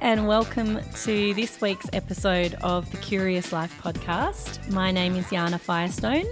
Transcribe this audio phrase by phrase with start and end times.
[0.00, 4.70] and welcome to this week's episode of the Curious Life podcast.
[4.72, 6.24] My name is Yana Firestone,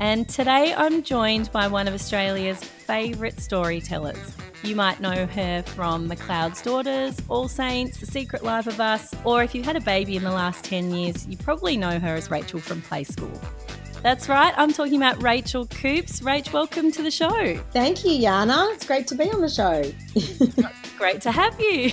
[0.00, 4.34] and today I'm joined by one of Australia's favourite storytellers.
[4.62, 9.42] You might know her from McLeod's Daughters, All Saints, The Secret Life of Us, or
[9.42, 12.30] if you had a baby in the last 10 years, you probably know her as
[12.30, 13.40] Rachael from Play School.
[14.02, 16.20] That's right, I'm talking about Rachael Coopes.
[16.20, 17.56] Rach, welcome to the show.
[17.72, 18.74] Thank you, Yana.
[18.74, 19.90] It's great to be on the show.
[20.98, 21.92] great to have you.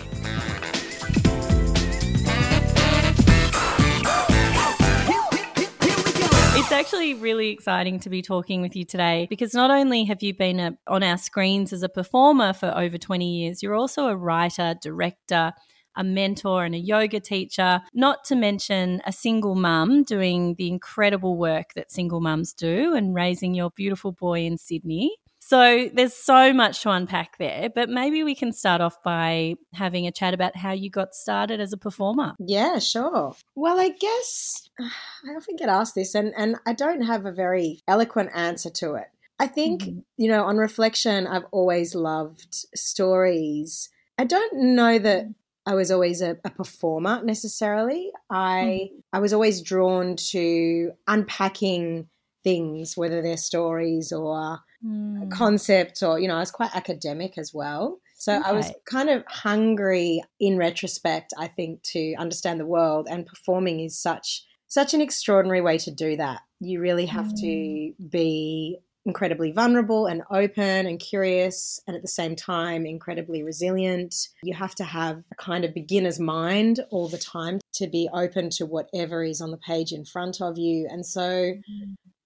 [6.74, 10.60] Actually really exciting to be talking with you today because not only have you been
[10.60, 14.76] a, on our screens as a performer for over 20 years, you're also a writer,
[14.82, 15.54] director,
[15.96, 21.38] a mentor, and a yoga teacher, not to mention a single mum doing the incredible
[21.38, 25.16] work that single mums do and raising your beautiful boy in Sydney.
[25.46, 30.08] So there's so much to unpack there, but maybe we can start off by having
[30.08, 32.34] a chat about how you got started as a performer.
[32.40, 33.36] Yeah, sure.
[33.54, 37.82] Well, I guess I often get asked this, and, and I don't have a very
[37.90, 39.08] eloquent answer to it.
[39.38, 40.00] I think, mm-hmm.
[40.16, 43.90] you know, on reflection, I've always loved stories.
[44.18, 45.26] I don't know that
[45.66, 48.12] I was always a, a performer necessarily.
[48.30, 49.00] I mm-hmm.
[49.12, 52.08] I was always drawn to unpacking
[52.46, 55.32] things, whether they're stories or mm.
[55.32, 58.00] concepts, or you know, I was quite academic as well.
[58.16, 58.50] So okay.
[58.50, 63.80] I was kind of hungry in retrospect, I think, to understand the world, and performing
[63.80, 66.42] is such such an extraordinary way to do that.
[66.60, 67.42] You really have mm.
[67.42, 74.16] to be incredibly vulnerable and open and curious, and at the same time, incredibly resilient.
[74.44, 78.50] You have to have a kind of beginner's mind all the time to be open
[78.52, 80.88] to whatever is on the page in front of you.
[80.90, 81.54] And so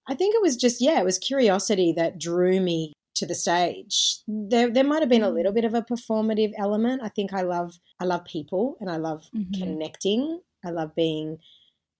[0.08, 4.18] I think it was just, yeah, it was curiosity that drew me to the stage.
[4.26, 7.02] There, there might have been a little bit of a performative element.
[7.02, 9.60] I think I love, I love people and I love mm-hmm.
[9.60, 10.40] connecting.
[10.64, 11.38] I love being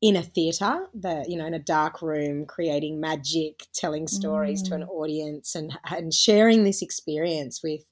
[0.01, 4.69] in a theater, the you know, in a dark room, creating magic, telling stories mm.
[4.69, 4.91] to an mm.
[4.91, 7.83] audience, and and sharing this experience with.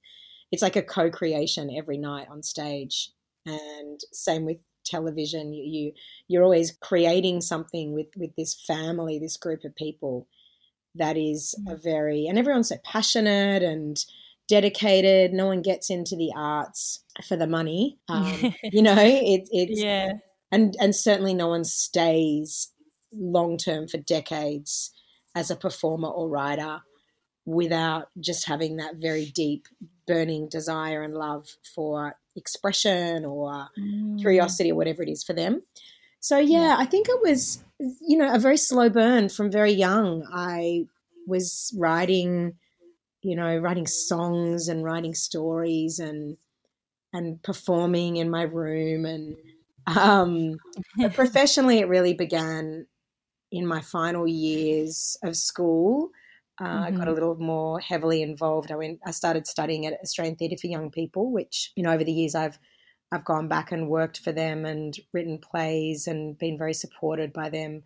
[0.53, 3.11] It's like a co-creation every night on stage,
[3.45, 5.53] and same with television.
[5.53, 5.93] You, you
[6.29, 10.27] you're always creating something with with this family, this group of people.
[10.95, 11.73] That is mm.
[11.73, 14.03] a very and everyone's so passionate and
[14.49, 15.33] dedicated.
[15.33, 17.99] No one gets into the arts for the money.
[18.09, 20.13] Um, you know, it, it's yeah
[20.51, 22.73] and and certainly no one stays
[23.13, 24.93] long term for decades
[25.35, 26.81] as a performer or writer
[27.45, 29.67] without just having that very deep
[30.07, 34.21] burning desire and love for expression or mm.
[34.21, 35.63] curiosity or whatever it is for them
[36.27, 37.63] so yeah, yeah, I think it was
[38.01, 40.27] you know a very slow burn from very young.
[40.33, 40.87] I
[41.29, 42.55] was writing,
[43.23, 46.37] you know, writing songs and writing stories and
[47.13, 49.37] and performing in my room and
[49.87, 50.57] um,
[51.15, 52.89] professionally, it really began
[53.53, 56.11] in my final years of school.
[56.61, 56.85] Uh, mm-hmm.
[56.85, 57.15] I got a mm-hmm.
[57.15, 58.71] little more heavily involved.
[58.71, 59.01] I went.
[59.05, 62.35] I started studying at Australian Theatre for Young People, which you know over the years
[62.35, 62.59] I've
[63.13, 67.51] I've gone back and worked for them and written plays and been very supported by
[67.51, 67.83] them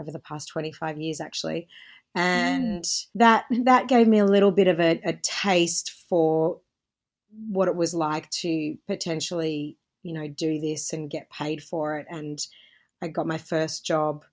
[0.00, 1.68] over the past twenty five years actually.
[2.14, 3.06] And mm.
[3.16, 6.60] that that gave me a little bit of a, a taste for
[7.48, 12.06] what it was like to potentially you know, do this and get paid for it.
[12.08, 12.38] And
[13.02, 14.24] I got my first job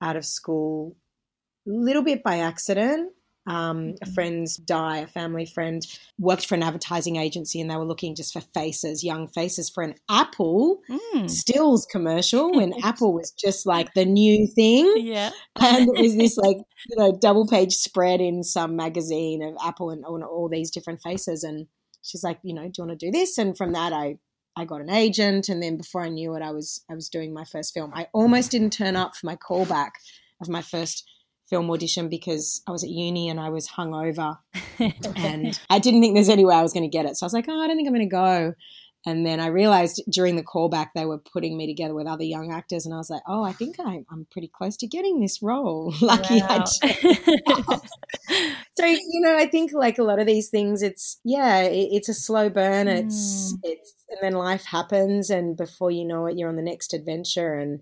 [0.00, 0.94] out of school
[1.70, 3.12] little bit by accident.
[3.46, 4.12] Um, a mm-hmm.
[4.12, 5.82] friend's die, a family friend
[6.18, 9.82] worked for an advertising agency and they were looking just for faces, young faces for
[9.82, 11.30] an Apple mm.
[11.30, 14.92] stills commercial when Apple was just like the new thing.
[14.98, 15.30] Yeah.
[15.60, 16.58] And it was this like,
[16.90, 21.00] you know, double page spread in some magazine of Apple and, and all these different
[21.00, 21.42] faces.
[21.42, 21.68] And
[22.02, 23.38] she's like, you know, do you want to do this?
[23.38, 24.18] And from that, I
[24.58, 27.32] I got an agent, and then before I knew it, I was I was doing
[27.32, 27.92] my first film.
[27.94, 29.90] I almost didn't turn up for my callback
[30.40, 31.08] of my first
[31.48, 34.38] film audition because I was at uni and I was hungover,
[35.16, 37.16] and I didn't think there's any way I was going to get it.
[37.16, 38.54] So I was like, oh, I don't think I'm going to go.
[39.06, 42.52] And then I realized during the callback they were putting me together with other young
[42.52, 45.40] actors, and I was like, "Oh, I think I'm, I'm pretty close to getting this
[45.40, 46.64] role." Lucky wow.
[46.82, 47.78] I.
[48.76, 52.08] so you know, I think like a lot of these things, it's yeah, it, it's
[52.08, 52.88] a slow burn.
[52.88, 53.60] It's mm.
[53.62, 57.54] it's and then life happens, and before you know it, you're on the next adventure.
[57.54, 57.80] And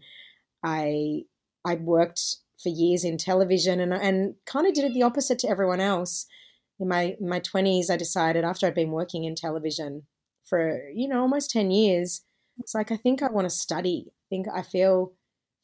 [0.62, 1.22] I
[1.64, 5.48] I worked for years in television, and and kind of did it the opposite to
[5.48, 6.26] everyone else.
[6.78, 10.04] In my in my twenties, I decided after I'd been working in television
[10.46, 12.22] for you know almost 10 years
[12.58, 15.12] it's like i think i want to study i think i feel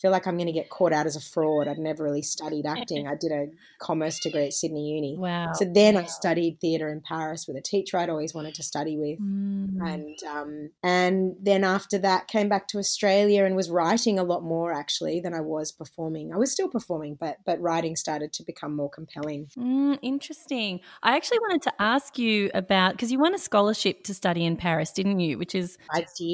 [0.02, 1.69] feel like I'm going to get caught out as a fraud.
[1.69, 3.06] I'd never really studied acting.
[3.06, 3.46] I did a
[3.78, 5.16] commerce degree at Sydney Uni.
[5.16, 5.52] Wow.
[5.54, 8.96] So then I studied theatre in Paris with a teacher I'd always wanted to study
[8.99, 9.78] with, Mm.
[9.93, 14.43] and um, and then after that came back to Australia and was writing a lot
[14.43, 16.32] more actually than I was performing.
[16.32, 19.46] I was still performing, but but writing started to become more compelling.
[19.56, 20.81] Mm, interesting.
[21.02, 24.56] I actually wanted to ask you about because you won a scholarship to study in
[24.56, 25.38] Paris, didn't you?
[25.38, 25.78] Which is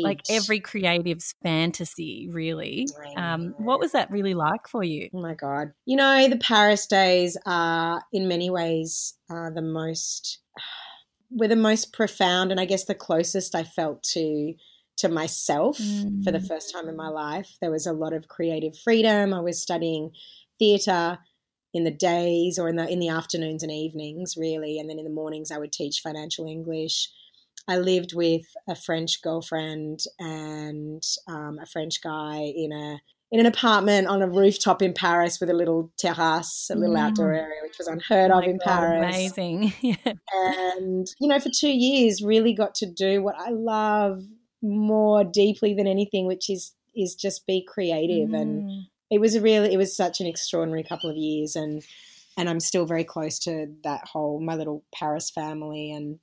[0.02, 2.86] like every creative's fantasy, really.
[3.16, 3.54] Um.
[3.58, 5.08] What was that really like for you?
[5.14, 5.72] Oh my god!
[5.86, 10.38] You know the Paris days are in many ways the most
[11.30, 14.54] were the most profound, and I guess the closest I felt to
[14.98, 15.76] to myself
[16.24, 16.48] for the Mm.
[16.48, 17.56] first time in my life.
[17.60, 19.32] There was a lot of creative freedom.
[19.32, 20.10] I was studying
[20.58, 21.18] theatre
[21.74, 25.04] in the days or in the in the afternoons and evenings, really, and then in
[25.04, 27.08] the mornings I would teach financial English.
[27.68, 32.98] I lived with a French girlfriend and um, a French guy in a
[33.30, 37.00] in an apartment on a rooftop in Paris with a little terrace, a little Mm.
[37.00, 39.32] outdoor area, which was unheard Oh of in God, Paris.
[39.36, 39.72] Amazing.
[39.82, 39.96] yeah.
[40.32, 44.22] And you know, for two years, really got to do what I love
[44.62, 48.32] more deeply than anything, which is is just be creative.
[48.32, 48.82] And Mm.
[49.10, 51.82] it was a really, it was such an extraordinary couple of years, and
[52.36, 56.18] and I'm still very close to that whole my little Paris family, and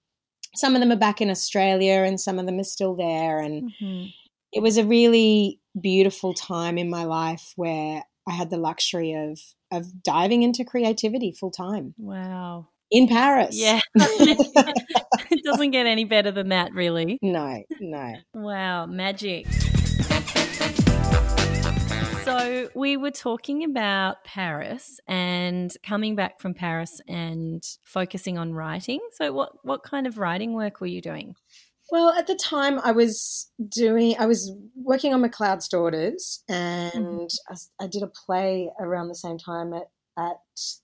[0.55, 3.71] some of them are back in Australia, and some of them are still there, and
[3.81, 4.13] Mhm.
[4.53, 9.39] it was a really beautiful time in my life where I had the luxury of
[9.71, 12.67] of diving into creativity full time Wow.
[12.91, 13.57] in Paris.
[13.59, 13.79] Yeah.
[13.95, 17.17] it doesn't get any better than that, really.
[17.21, 18.13] no, no.
[18.33, 19.47] Wow, magic.
[22.23, 28.99] So, we were talking about Paris and coming back from Paris and focusing on writing.
[29.13, 31.35] So, what, what kind of writing work were you doing?
[31.91, 37.55] Well, at the time, I was doing, I was working on McLeod's Daughters, and I,
[37.83, 40.37] I did a play around the same time at at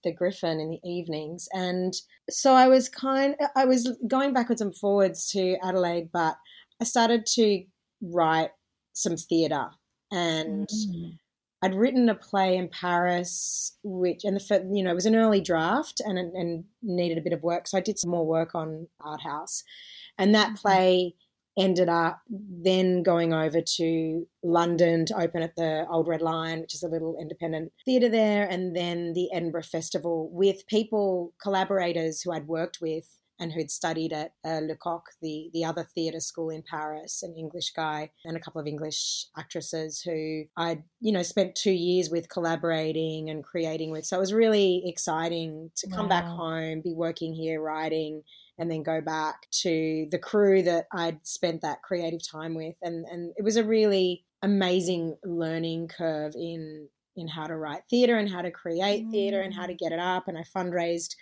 [0.04, 1.94] the Griffin in the evenings, and
[2.30, 6.36] so I was kind, I was going backwards and forwards to Adelaide, but
[6.82, 7.64] I started to
[8.02, 8.52] write
[8.94, 9.70] some theatre,
[10.12, 11.18] and Mm.
[11.64, 15.42] I'd written a play in Paris, which and the you know it was an early
[15.42, 18.88] draft and and needed a bit of work, so I did some more work on
[19.00, 19.64] Art House,
[20.22, 20.58] and that Mhm.
[20.58, 21.16] play
[21.60, 26.76] ended up then going over to London to open at the Old Red Lion, which
[26.76, 32.32] is a little independent theatre there, and then the Edinburgh Festival with people collaborators who
[32.32, 33.06] I'd worked with
[33.42, 37.72] and who'd studied at uh, Lecoq, the, the other theatre school in Paris, an English
[37.72, 42.30] guy, and a couple of English actresses who I'd, you know, spent two years with
[42.30, 44.06] collaborating and creating with.
[44.06, 48.22] So it was really exciting to come back home, be working here, writing,
[48.60, 52.76] and then go back to the crew that I'd spent that creative time with.
[52.84, 58.18] And, and it was a really amazing learning curve in in how to write theatre
[58.18, 60.30] and how to create theatre and how to get it up.
[60.30, 61.16] And I fundraised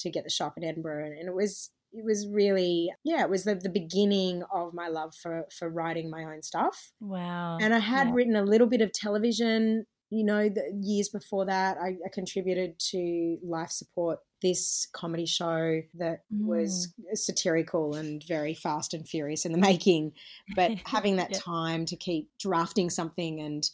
[0.00, 3.44] to get the shop in Edinburgh, and it was it was really yeah, it was
[3.44, 6.92] the, the beginning of my love for for writing my own stuff.
[7.00, 7.58] Wow.
[7.60, 8.14] And I had Yeah.
[8.14, 9.86] written a little bit of television.
[10.12, 15.82] You know, the years before that, I, I contributed to Life Support, this comedy show
[15.94, 17.16] that was mm.
[17.16, 20.12] satirical and very fast and furious in the making.
[20.56, 21.38] But having that Yeah.
[21.38, 23.68] time to keep drafting something and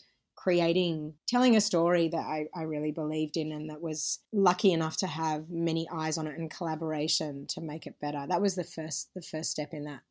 [0.47, 4.97] creating, telling a story that I, I really believed in and that was lucky enough
[4.99, 8.25] to have many eyes on it and collaboration to make it better.
[8.29, 10.03] That was the first the first step in that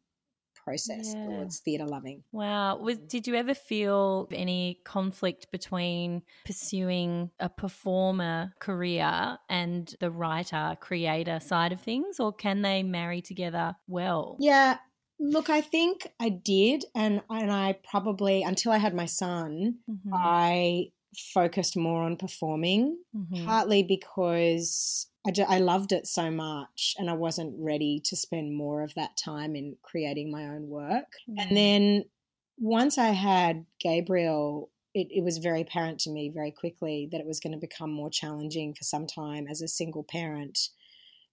[0.54, 1.26] process Yeah.
[1.26, 2.26] towards theatre loving.
[2.34, 2.80] Wow.
[2.80, 10.76] Was did you ever feel any conflict between pursuing a performer career and the writer
[10.82, 14.36] creator side of things or can they marry together well?
[14.42, 14.80] Yeah,
[15.20, 20.12] look, I think I did, and and I probably until I had my son, Mhm,
[20.14, 20.92] I
[21.34, 23.46] focused more on performing, mhm.
[23.46, 28.84] partly because I, I loved it so much, and I wasn't ready to spend more
[28.84, 31.08] of that time in creating my own work.
[31.28, 31.44] Yeah.
[31.44, 32.04] And then
[32.58, 34.72] once I had Gabriel.
[34.98, 37.92] It, it was very apparent to me very quickly that it was going to become
[37.92, 40.58] more challenging for some time as a single parent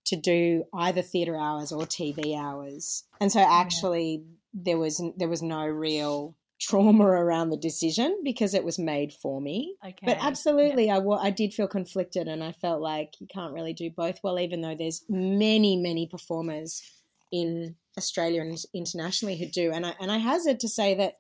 [0.07, 3.05] to do either theatre hours or TV hours.
[3.21, 8.65] And so actually there was there was no real trauma around the decision because it
[8.65, 9.77] was made for me.
[9.85, 9.97] Okay.
[10.05, 13.91] But absolutely I I did feel conflicted and I felt like you can't really do
[13.91, 16.83] both well even though there's many many performers
[17.31, 21.15] in Australia and internationally who do and I and I hazard to say that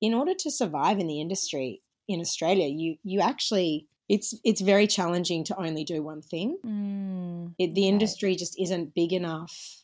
[0.00, 4.86] in order to survive in the industry in Australia you you actually it's it's very
[4.86, 7.88] challenging to only do one thing Mm, it, the Okay.
[7.88, 9.82] industry just isn't big enough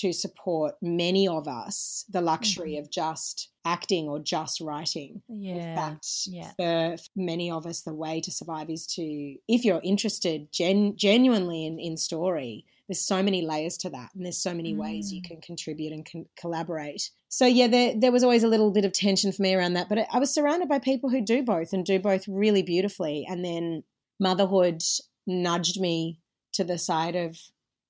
[0.00, 2.84] to support many of us the luxury mm-hmm.
[2.84, 5.22] of just acting or just writing.
[5.28, 5.54] Yeah.
[5.54, 6.50] In fact, yeah.
[6.56, 11.66] for many of us, the way to survive is to, if you're interested gen- genuinely
[11.66, 14.78] in, in story, there's so many layers to that and there's so many mm.
[14.78, 15.28] ways you mm.
[15.28, 18.92] can contribute and can collaborate so yeah there, there was always a little bit of
[18.92, 21.84] tension for me around that but i was surrounded by people who do both and
[21.84, 23.82] do both really beautifully and then
[24.20, 24.82] motherhood
[25.26, 26.20] nudged me
[26.52, 27.38] to the side of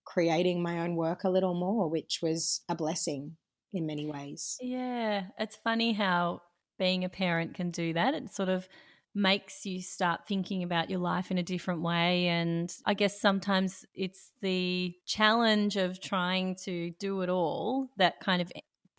[0.05, 3.37] creating my own work a little more which was a blessing
[3.73, 6.41] in many ways yeah it's funny how
[6.79, 8.69] being a parent can do that it sort of
[9.15, 12.29] makes you start thinking about your life in a different way.
[12.29, 18.41] And I guess sometimes it's the challenge of trying to do it all that kind
[18.41, 18.51] of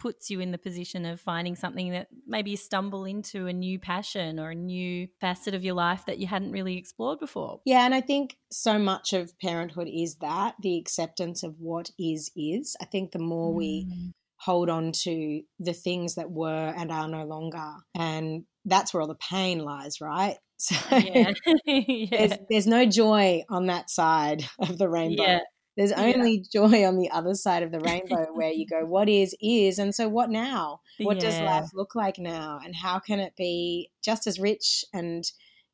[0.04, 3.80] puts you in the position of finding something that maybe you stumble into a new
[3.80, 7.62] passion or a new facet of your life that you hadn't really explored before.
[7.64, 12.32] Yeah, and I think so much of parenthood is that the acceptance of what is
[12.36, 12.76] is.
[12.82, 13.56] I think the more mm.
[13.56, 19.02] we hold on to the things that were and are no longer and that's where
[19.02, 20.38] all the pain lies, right?
[20.58, 21.34] So yeah.
[21.66, 22.06] yeah.
[22.10, 25.24] There's, there's, no joy on that side of the rainbow.
[25.24, 25.40] Yeah.
[25.76, 29.36] There's only joy on the other side of the rainbow where you go, what is,
[29.42, 29.78] is.
[29.78, 30.80] And so, what now?
[31.00, 32.60] What does life look like now?
[32.64, 35.26] And how can it be just as rich and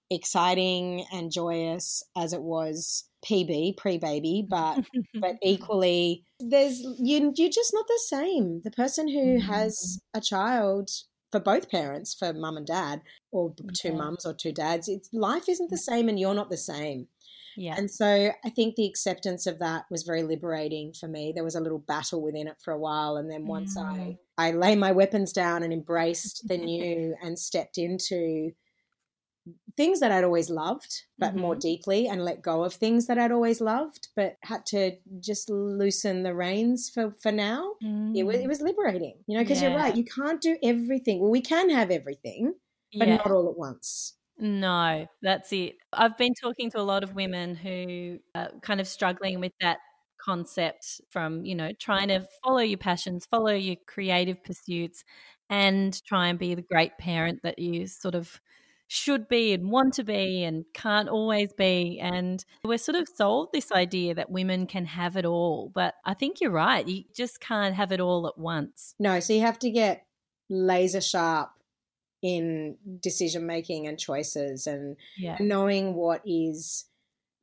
[0.10, 7.50] exciting and joyous as it was PB, pre baby, but but equally there's you you're
[7.50, 8.62] just not the same.
[8.63, 10.19] The person who has mm.
[10.19, 10.89] a child
[11.31, 15.48] for both parents, for mum and dad, or two mums or two dads, it's life
[15.48, 17.07] isn't the same and you're not the same.
[17.55, 17.75] Yeah.
[17.77, 21.33] And so I think the acceptance of that was very liberating for me.
[21.33, 23.17] There was a little battle within it for a while.
[23.17, 24.17] And then once mm.
[24.38, 28.51] I, I lay my weapons down and embraced the new and stepped into
[29.77, 31.39] things that I'd always loved, but mm-hmm.
[31.39, 35.50] more deeply, and let go of things that I'd always loved, but had to just
[35.50, 37.74] loosen the reins for for now.
[37.84, 38.15] Mm.
[38.15, 39.69] It was it was liberating, you know, because yeah.
[39.69, 41.19] you're right, you can't do everything.
[41.19, 42.53] Well, we can have everything,
[42.98, 43.17] but yeah.
[43.17, 44.15] not all at once.
[44.39, 45.75] No, that's it.
[45.91, 49.79] I've been talking to a lot of women who are kind of struggling with that
[50.19, 55.03] concept from, you know, trying to follow your passions, follow your creative pursuits,
[55.50, 58.39] and try and be the great parent that you sort of
[58.91, 62.00] should be and want to be and can't always be.
[62.01, 65.72] And we're sort of sold this idea that women can have it all.
[65.74, 66.86] But I think you're right.
[66.86, 68.96] You just can't have it all at once.
[69.00, 70.08] No, so you have to get
[70.50, 71.51] laser sharp
[72.24, 75.38] in decision making and choices and yeah.
[75.39, 76.86] knowing what is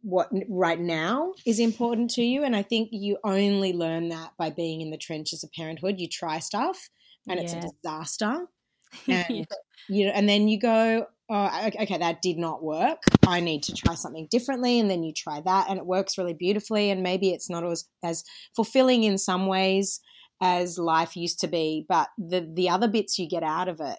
[0.03, 4.50] what right now is important to you and i think you only learn that by
[4.50, 6.91] being in the trenches of parenthood you try stuff
[7.26, 7.45] and yeah.
[7.45, 8.47] it's a disaster
[9.09, 9.45] and yeah.
[9.88, 13.02] you know and then you go oh, okay, that did not work.
[13.26, 14.78] I need to try something differently.
[14.78, 16.90] And then you try that and it works really beautifully.
[16.90, 18.25] And maybe it's not as, as
[18.55, 20.00] fulfilling in some ways
[20.40, 23.99] as life used to be, but the, the other bits you get out of it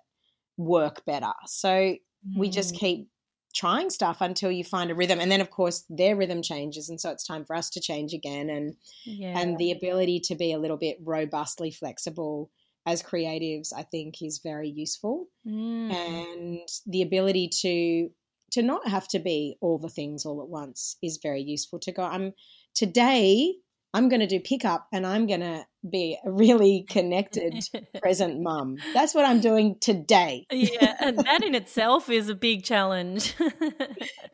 [0.56, 1.34] work better.
[1.48, 1.98] So mm.
[2.36, 2.80] we just mm.
[2.80, 3.08] keep
[3.56, 7.02] trying stuff until you find a rhythm and then of course their rhythm changes and
[7.02, 9.40] so it's time for us to change again and yeah.
[9.40, 12.52] and the ability to be a little bit robustly flexible
[12.88, 15.28] as creatives, I think is very useful.
[15.46, 15.94] Mm.
[15.94, 18.10] And the ability to
[18.50, 21.92] to not have to be all the things all at once is very useful to
[21.92, 22.04] go.
[22.04, 22.34] I'm
[22.74, 23.56] today
[23.94, 27.64] I'm going to do pickup and I'm going to be a really connected
[28.02, 28.78] present mum.
[28.94, 30.46] That's what I'm doing today.
[30.52, 33.34] yeah, and that in itself is a big challenge.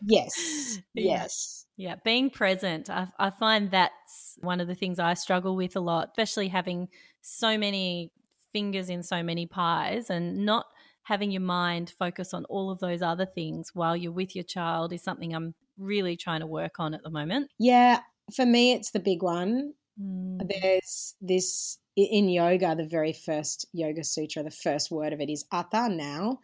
[0.01, 0.79] yes.
[0.95, 1.65] Yes.
[1.75, 1.89] Yeah.
[1.89, 2.89] yeah, being present.
[2.89, 6.87] I, I find that's one of the things I struggle with a lot, especially having
[7.21, 8.11] so many
[8.53, 10.65] fingers in so many pies and not
[11.03, 14.93] having your mind focus on all of those other things while you're with your child
[14.93, 17.51] is something I'm really trying to work on at the moment.
[17.59, 17.99] Yeah,
[18.33, 19.73] for me, it's the big one.
[20.01, 20.39] Mm.
[20.47, 25.45] There's this in yoga, the very first yoga sutra, the first word of it is
[25.51, 26.39] atha now.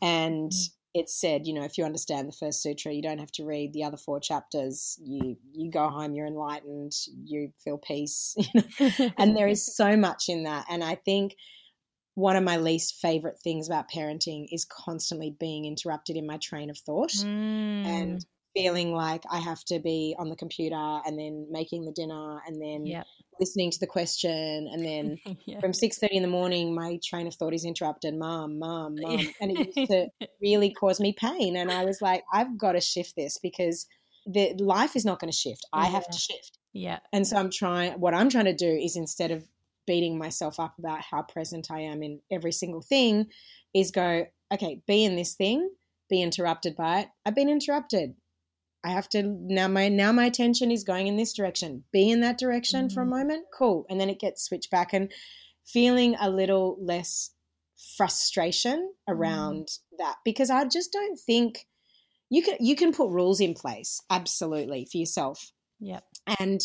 [0.00, 3.32] And mm it's said, you know, if you understand the first sutra, you don't have
[3.32, 4.98] to read the other four chapters.
[5.02, 6.92] You you go home, you're enlightened,
[7.24, 9.10] you feel peace, you know?
[9.18, 10.66] and there is so much in that.
[10.68, 11.36] And I think
[12.14, 16.68] one of my least favorite things about parenting is constantly being interrupted in my train
[16.68, 17.26] of thought mm.
[17.86, 22.38] and feeling like I have to be on the computer and then making the dinner
[22.46, 23.06] and then yep.
[23.40, 25.60] Listening to the question and then yeah.
[25.60, 28.14] from 6.30 in the morning my train of thought is interrupted.
[28.14, 30.08] Mom mom mom and it used to
[30.42, 33.86] really cause me pain and I was like I've got to shift this because
[34.26, 35.66] the life is not going to shift.
[35.72, 35.90] I yeah.
[35.90, 36.58] have to shift.
[36.72, 37.00] Yeah.
[37.12, 39.44] And so I'm trying what I'm trying to do is instead of
[39.86, 43.26] beating myself up about how present I am in every single thing
[43.74, 45.68] is go okay be in this thing
[46.12, 47.08] be interrupted by it.
[47.24, 48.14] I've been interrupted
[48.84, 51.84] I have to now my now my attention is going in this direction.
[51.92, 52.94] Be in that direction mm-hmm.
[52.94, 53.18] for a mm-hmm.
[53.18, 53.46] moment.
[53.56, 53.86] Cool.
[53.88, 55.12] And then it gets switched back and
[55.64, 57.30] feeling a little less
[57.96, 59.78] frustration around mm.
[59.98, 61.66] that because I just don't think
[62.30, 65.52] you can you can put rules in place absolutely for yourself.
[65.80, 66.04] Yep.
[66.38, 66.60] And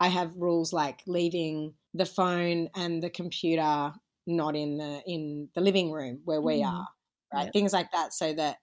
[0.00, 3.92] I have rules like leaving the phone and the computer
[4.26, 6.66] not in the in the living room where we mm.
[6.66, 6.88] are,
[7.32, 7.44] right?
[7.44, 7.52] Yep.
[7.52, 8.56] Things like that so that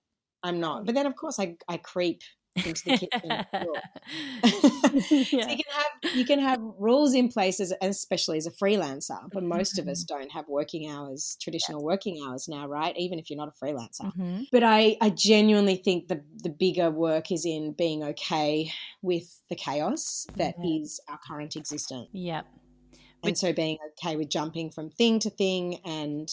[0.44, 0.86] I'm not.
[0.86, 2.22] But then of course I I creep
[2.66, 3.46] into the kitchen.
[4.44, 5.42] yeah.
[5.42, 9.18] so you can have you can have rules in place, as, especially as a freelancer.
[9.32, 9.88] But most mm-hmm.
[9.88, 10.20] of us mm-hmm.
[10.20, 11.86] don't have working hours, traditional yeah.
[11.86, 12.96] working hours now, right?
[12.98, 14.01] Even if you're not a freelancer.
[14.01, 14.44] Mm-hmm.
[14.51, 19.56] But I I genuinely think the the bigger work is in being okay with the
[19.56, 20.82] chaos that yeah.
[20.82, 22.10] is our current existence.
[22.13, 22.46] Yep.
[23.24, 26.30] And so being okay with jumping from thing to thing and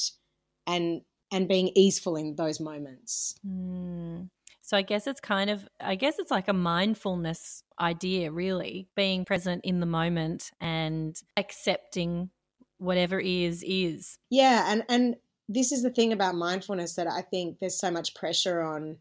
[0.67, 1.03] and
[1.33, 3.35] and being easeful in those moments.
[3.47, 4.29] Mm.
[4.67, 9.25] So I guess it's kind of, I guess it's like a mindfulness idea, really, being
[9.25, 12.31] present in the moment and accepting
[12.79, 14.19] whatever is is.
[14.29, 15.17] Yeah, and and
[15.49, 18.97] this is the thing about mindfulness that I think there's so much pressure on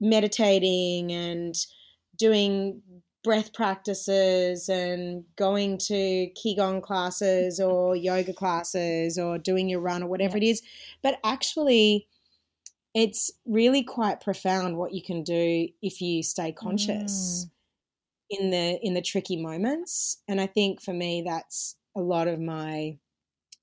[0.00, 1.54] meditating and
[2.16, 2.82] doing
[3.22, 10.08] breath practices and going to qigong classes or yoga classes or doing your run or
[10.08, 10.44] whatever yeah.
[10.44, 10.62] it is
[11.02, 12.06] but actually
[12.94, 18.38] it's really quite profound what you can do if you stay conscious mm.
[18.38, 22.40] in the in the tricky moments and i think for me that's a lot of
[22.40, 22.96] my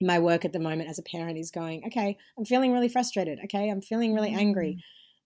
[0.01, 3.39] my work at the moment as a parent is going okay i'm feeling really frustrated
[3.43, 4.37] okay i'm feeling really mm.
[4.37, 4.83] angry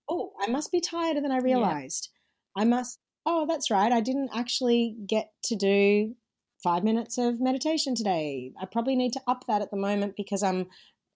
[0.09, 2.09] oh i must be tireder than i realized
[2.55, 2.61] yeah.
[2.61, 6.15] i must oh that's right i didn't actually get to do
[6.63, 10.43] five minutes of meditation today i probably need to up that at the moment because
[10.43, 10.67] i'm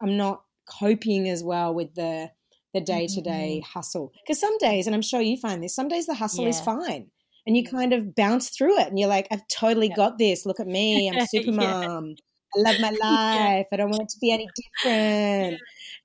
[0.02, 0.44] i'm not
[0.80, 2.30] coping as well with the
[2.74, 4.12] the day to day hustle.
[4.26, 6.50] Because some days, and I'm sure you find this, some days the hustle yeah.
[6.50, 7.08] is fine.
[7.46, 7.76] And you mm-hmm.
[7.76, 9.96] kind of bounce through it and you're like, I've totally yeah.
[9.96, 10.46] got this.
[10.46, 11.10] Look at me.
[11.14, 12.16] I'm super mom.
[12.56, 13.68] I love my life.
[13.72, 15.60] I don't want it to be any different.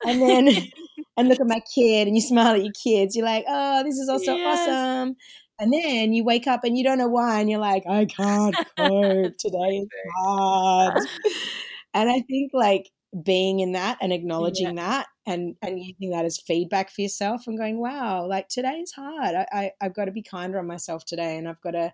[0.05, 0.49] And then,
[1.17, 3.17] and look at my kid and you smile at your kids.
[3.17, 4.69] You're like, oh, this is also yes.
[4.69, 5.17] awesome.
[5.61, 7.41] And then you wake up and you don't know why.
[7.41, 9.37] And you're like, I can't cope.
[9.39, 11.03] Today is hard.
[11.95, 12.91] And I think like
[13.25, 14.83] being in that and acknowledging yeah.
[14.83, 19.35] that and and using that as feedback for yourself and going wow like today's hard
[19.35, 21.93] I, I i've got to be kinder on myself today and i've got to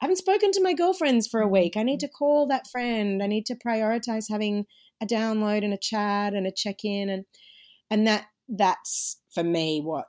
[0.00, 1.74] I haven't spoken to my girlfriends for a week.
[1.74, 3.22] I need to call that friend.
[3.22, 4.66] I need to prioritize having
[5.00, 7.24] a download and a chat and a check in and
[7.90, 10.04] and that that's for me what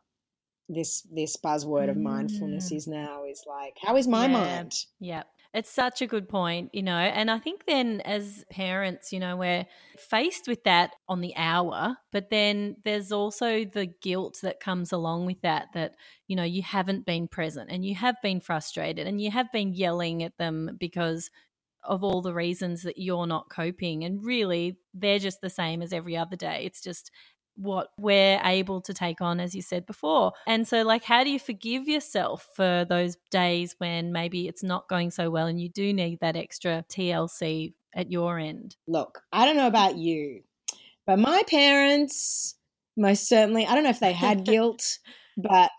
[0.68, 2.76] this this buzzword of mindfulness mm.
[2.76, 4.32] is now is like how is my yeah.
[4.34, 4.74] mind?
[5.00, 5.24] Yeah.
[5.58, 6.98] It's such a good point, you know.
[6.98, 9.66] And I think then as parents, you know, we're
[9.98, 15.26] faced with that on the hour, but then there's also the guilt that comes along
[15.26, 15.96] with that, that,
[16.28, 19.74] you know, you haven't been present and you have been frustrated and you have been
[19.74, 21.32] yelling at them because
[21.84, 24.04] of all the reasons that you're not coping.
[24.04, 26.66] And really, they're just the same as every other day.
[26.66, 27.10] It's just
[27.58, 30.34] what we're able to take on, as you said before.
[30.46, 34.88] And so, like, how do you forgive yourself for those days when maybe it's not
[34.88, 38.76] going so well and you do need that extra TLC at your end?
[38.88, 40.44] Look, I don't know about you,
[41.06, 42.56] but my parents
[42.98, 44.98] most certainly, I don't know if they had guilt,
[45.38, 45.70] but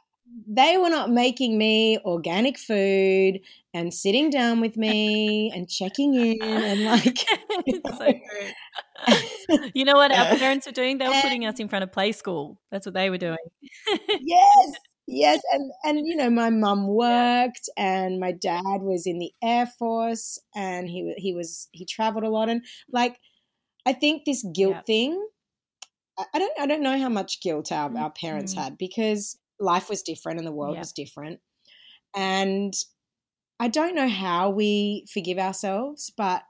[0.47, 3.41] they were not making me organic food
[3.75, 7.19] and sitting down with me and checking in and like
[7.99, 8.13] so
[9.75, 10.99] you know what our parents were doing?
[10.99, 12.61] They were putting us in front of play school.
[12.71, 13.37] That's what they were doing.
[14.21, 14.73] yes,
[15.07, 19.67] yes, and and you know, my mum worked, and my dad was in the air
[19.67, 23.19] force, and he he was he traveled a lot, and like,
[23.87, 24.87] I think this guilt yep.
[24.87, 25.29] thing.
[26.35, 28.65] I don't I don't know how much guilt our, our parents mm-hmm.
[28.65, 30.83] had because life was different and the world yep.
[30.83, 31.41] was different.
[32.15, 32.75] And
[33.61, 36.43] I don't know how we forgive ourselves, but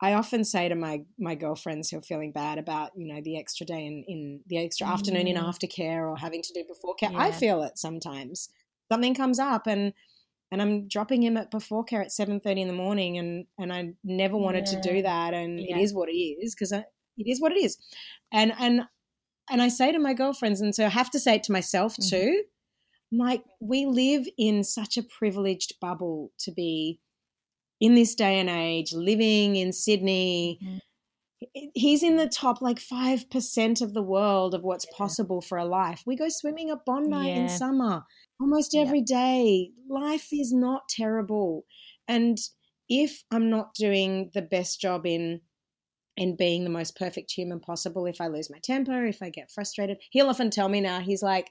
[0.00, 3.38] I often say to my my girlfriends who are feeling bad about you know the
[3.38, 4.92] extra day in, in the extra mm.
[4.92, 5.44] afternoon in mm.
[5.44, 7.12] aftercare or having to do before care.
[7.12, 7.18] Yeah.
[7.18, 8.48] I feel it sometimes.
[8.90, 9.92] Something comes up and
[10.52, 13.72] and I'm dropping him at before care at seven thirty in the morning, and and
[13.72, 14.80] I never wanted yeah.
[14.80, 15.76] to do that, and yeah.
[15.76, 16.84] it is what it is because it
[17.16, 17.78] is what it is,
[18.32, 18.82] and and
[19.50, 21.96] and I say to my girlfriends, and so I have to say it to myself
[21.96, 22.16] mm-hmm.
[22.16, 22.42] too.
[23.12, 27.00] Like we live in such a privileged bubble to be
[27.80, 30.58] in this day and age, living in Sydney.
[30.62, 30.78] Mm-hmm.
[31.74, 34.96] He's in the top like 5% of the world of what's yeah.
[34.96, 36.02] possible for a life.
[36.06, 37.34] We go swimming at Bondi yeah.
[37.34, 38.02] in summer
[38.40, 39.16] almost every yeah.
[39.16, 39.70] day.
[39.88, 41.64] Life is not terrible.
[42.08, 42.38] And
[42.88, 45.40] if I'm not doing the best job in
[46.16, 49.50] in being the most perfect human possible, if I lose my temper, if I get
[49.50, 51.50] frustrated, he'll often tell me now, he's like,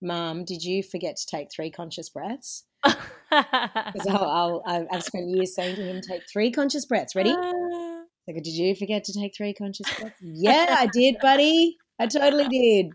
[0.00, 2.64] Mom, did you forget to take three conscious breaths?
[3.30, 7.16] Because I'll, I'll, I've spent years saying to him, take three conscious breaths.
[7.16, 7.32] Ready?
[7.32, 10.14] Like, did you forget to take three conscious breaths?
[10.20, 11.76] yeah, I did, buddy.
[11.98, 12.92] I totally did.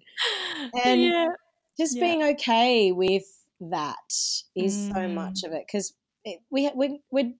[0.85, 1.27] And yeah.
[1.77, 2.03] just yeah.
[2.03, 3.25] being okay with
[3.59, 3.95] that
[4.55, 4.93] is mm.
[4.93, 5.93] so much of it because
[6.49, 7.35] we we we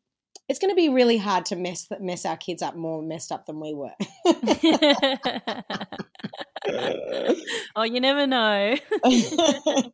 [0.49, 3.45] it's going to be really hard to mess mess our kids up more messed up
[3.45, 3.93] than we were.
[7.75, 8.75] oh, you never know.
[9.03, 9.93] and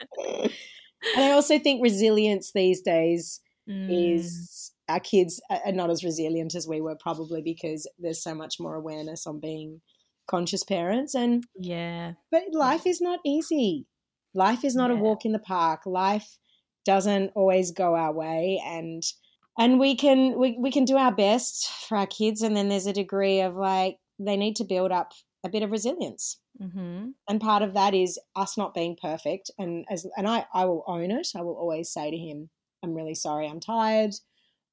[1.18, 4.16] I also think resilience these days mm.
[4.16, 8.56] is our kids are not as resilient as we were probably because there's so much
[8.60, 9.82] more awareness on being
[10.28, 13.86] conscious parents and yeah but life is not easy
[14.34, 14.98] life is not yeah.
[14.98, 16.40] a walk in the park life
[16.84, 19.04] doesn't always go our way and
[19.58, 22.88] and we can we, we can do our best for our kids and then there's
[22.88, 25.14] a degree of like they need to build up
[25.46, 26.40] a bit of resilience.
[26.62, 27.10] Mm-hmm.
[27.28, 30.86] and part of that is us not being perfect and as and I, I will
[30.88, 31.28] own it.
[31.36, 32.50] I will always say to him
[32.82, 34.12] i'm really sorry i'm tired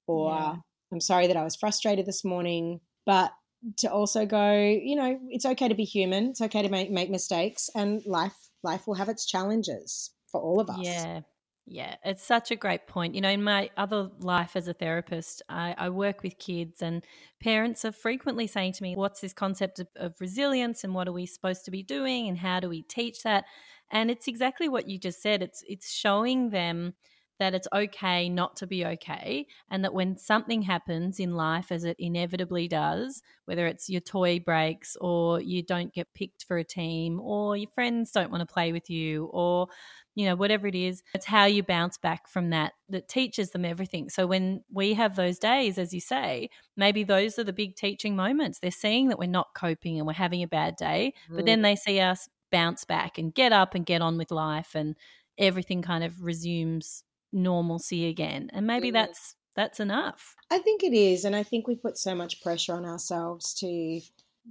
[0.06, 0.54] or yeah.
[0.92, 2.80] i'm sorry that i was frustrated this morning.
[3.04, 3.32] But
[3.78, 6.30] to also go you know it's okay to be human.
[6.30, 10.60] It's okay to make, make mistakes and life life will have its challenges for all
[10.60, 10.78] of us.
[10.82, 11.22] Yeah
[11.66, 13.14] yeah, it's such a great point.
[13.14, 17.04] You know, in my other life as a therapist, I, I, work with kids, and
[17.40, 21.12] parents are frequently saying to me, What's this concept of, of, resilience, and what are
[21.12, 23.44] we supposed to be doing, and how do we teach that?
[23.90, 25.42] And it's exactly what you just said.
[25.42, 26.94] It's it's showing them
[27.38, 31.84] that it's okay not to be okay, and that when something happens in life, as
[31.84, 36.64] it inevitably does, whether it's your toy breaks, or you don't get picked for a
[36.64, 39.68] team, or your friends don't want to play with you, or
[40.14, 43.64] you know, whatever it is, it's how you bounce back from that that teaches them
[43.64, 44.08] everything.
[44.10, 48.14] So when we have those days, as you say, maybe those are the big teaching
[48.14, 48.58] moments.
[48.58, 51.36] They're seeing that we're not coping and we're having a bad day, mm.
[51.36, 54.74] but then they see us bounce back and get up and get on with life
[54.74, 54.94] and
[55.38, 58.50] everything kind of resumes normalcy again.
[58.52, 58.94] And maybe mm.
[58.94, 60.34] that's that's enough.
[60.50, 64.00] I think it is, and I think we put so much pressure on ourselves to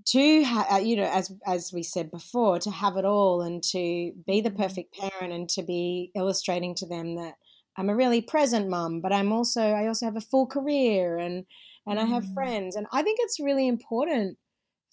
[0.05, 3.61] to ha- uh, you know as as we said before to have it all and
[3.61, 4.61] to be the mm-hmm.
[4.61, 7.33] perfect parent and to be illustrating to them that
[7.77, 11.45] I'm a really present mum but I'm also I also have a full career and
[11.85, 11.99] and.
[11.99, 12.33] I have mm.
[12.33, 14.37] friends and I think it's really important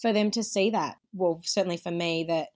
[0.01, 2.49] for them to see that well certainly for me that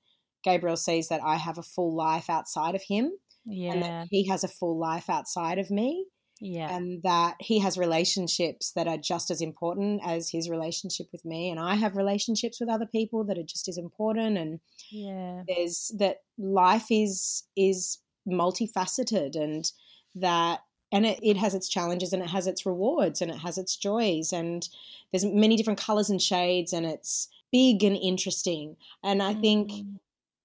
[0.42, 3.12] Gabriel sees that I have a full life outside of him
[3.44, 3.72] yeah.
[3.72, 6.06] and that he has a full life outside of me
[6.44, 6.74] yeah.
[6.74, 11.50] And that he has relationships that are just as important as his relationship with me.
[11.50, 14.36] And I have relationships with other people that are just as important.
[14.36, 14.58] And
[14.90, 15.44] yeah.
[15.46, 19.70] there's that life is is multifaceted and
[20.16, 23.56] that and it, it has its challenges and it has its rewards and it has
[23.56, 24.68] its joys and
[25.12, 28.76] there's many different colors and shades and it's big and interesting.
[29.04, 29.94] And I think mm.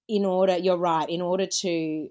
[0.06, 2.08] in order you're right, in order to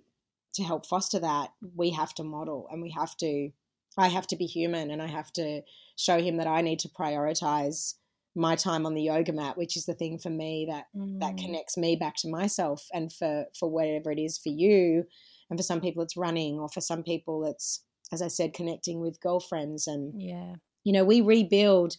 [0.55, 3.51] to help foster that, we have to model and we have to
[3.97, 5.61] I have to be human and I have to
[5.95, 7.95] show him that I need to prioritize
[8.35, 11.19] my time on the yoga mat, which is the thing for me that mm.
[11.19, 15.03] that connects me back to myself and for for whatever it is for you.
[15.49, 19.01] And for some people it's running or for some people it's as I said, connecting
[19.01, 20.53] with girlfriends and yeah.
[20.83, 21.97] You know, we rebuild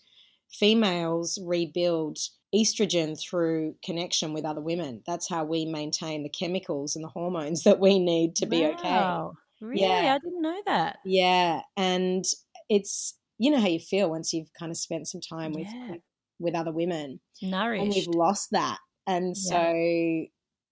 [0.50, 2.18] females rebuild
[2.54, 5.02] estrogen through connection with other women.
[5.06, 8.70] That's how we maintain the chemicals and the hormones that we need to be wow.
[8.70, 9.38] okay.
[9.60, 9.82] Really?
[9.82, 10.14] Yeah.
[10.14, 10.98] I didn't know that.
[11.04, 11.60] Yeah.
[11.76, 12.24] And
[12.68, 15.96] it's, you know how you feel once you've kind of spent some time with, yeah.
[16.38, 17.20] with other women.
[17.42, 17.82] Nourished.
[17.84, 18.78] And we've lost that.
[19.06, 19.50] And yeah.
[19.50, 20.26] so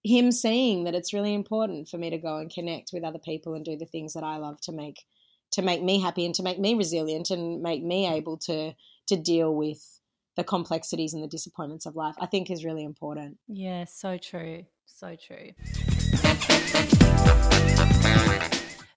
[0.07, 3.55] him seeing that it's really important for me to go and connect with other people
[3.55, 5.05] and do the things that I love to make
[5.53, 8.72] to make me happy and to make me resilient and make me able to
[9.09, 10.01] to deal with
[10.37, 13.38] the complexities and the disappointments of life I think is really important.
[13.49, 14.66] Yeah, so true.
[14.87, 15.53] So true.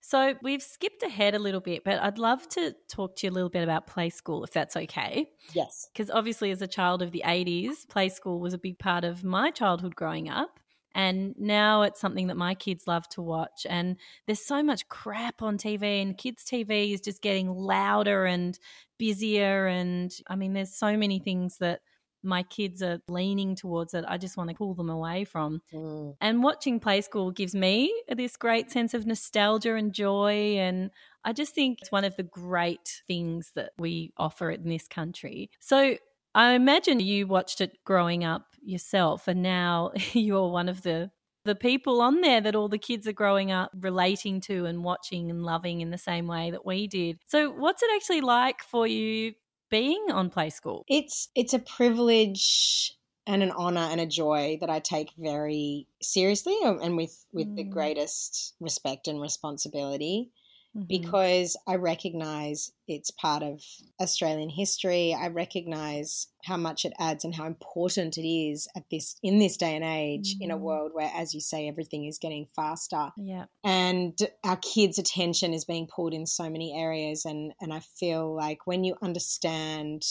[0.09, 3.35] So we've skipped ahead a little bit, but I'd love to talk to you a
[3.35, 5.29] little bit about play school, if that's okay.
[5.53, 5.87] Yes.
[5.93, 9.23] Because obviously, as a child of the 80s, play school was a big part of
[9.23, 10.59] my childhood growing up.
[10.95, 13.67] And now it's something that my kids love to watch.
[13.69, 18.57] And there's so much crap on TV, and kids' TV is just getting louder and
[18.97, 19.67] busier.
[19.67, 21.81] And I mean, there's so many things that
[22.23, 25.61] my kids are leaning towards it, I just want to pull them away from.
[25.73, 26.15] Mm.
[26.21, 30.57] And watching Play School gives me this great sense of nostalgia and joy.
[30.57, 30.91] And
[31.23, 35.49] I just think it's one of the great things that we offer in this country.
[35.59, 35.97] So
[36.35, 41.11] I imagine you watched it growing up yourself, and now you're one of the
[41.45, 45.31] the people on there that all the kids are growing up relating to and watching
[45.31, 47.17] and loving in the same way that we did.
[47.25, 49.33] So, what's it actually like for you
[49.69, 50.85] being on Play School?
[50.87, 52.93] It's it's a privilege
[53.27, 57.55] and an honor and a joy that I take very seriously and with with mm.
[57.57, 60.31] the greatest respect and responsibility
[60.75, 60.87] mm-hmm.
[60.87, 63.63] because I recognize it's part of
[64.01, 65.13] Australian history.
[65.13, 69.57] I recognize how much it adds and how important it is at this in this
[69.57, 70.43] day and age mm-hmm.
[70.43, 70.61] in a mm.
[70.61, 73.09] world where as you say everything is getting faster.
[73.17, 73.45] Yeah.
[73.63, 78.33] And our kids attention is being pulled in so many areas and and I feel
[78.35, 80.03] like when you understand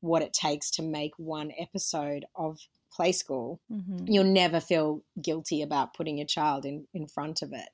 [0.00, 2.58] what it takes to make one episode of
[2.92, 4.06] play school, mm-hmm.
[4.06, 7.68] you'll never feel guilty about putting your child in, in front of it.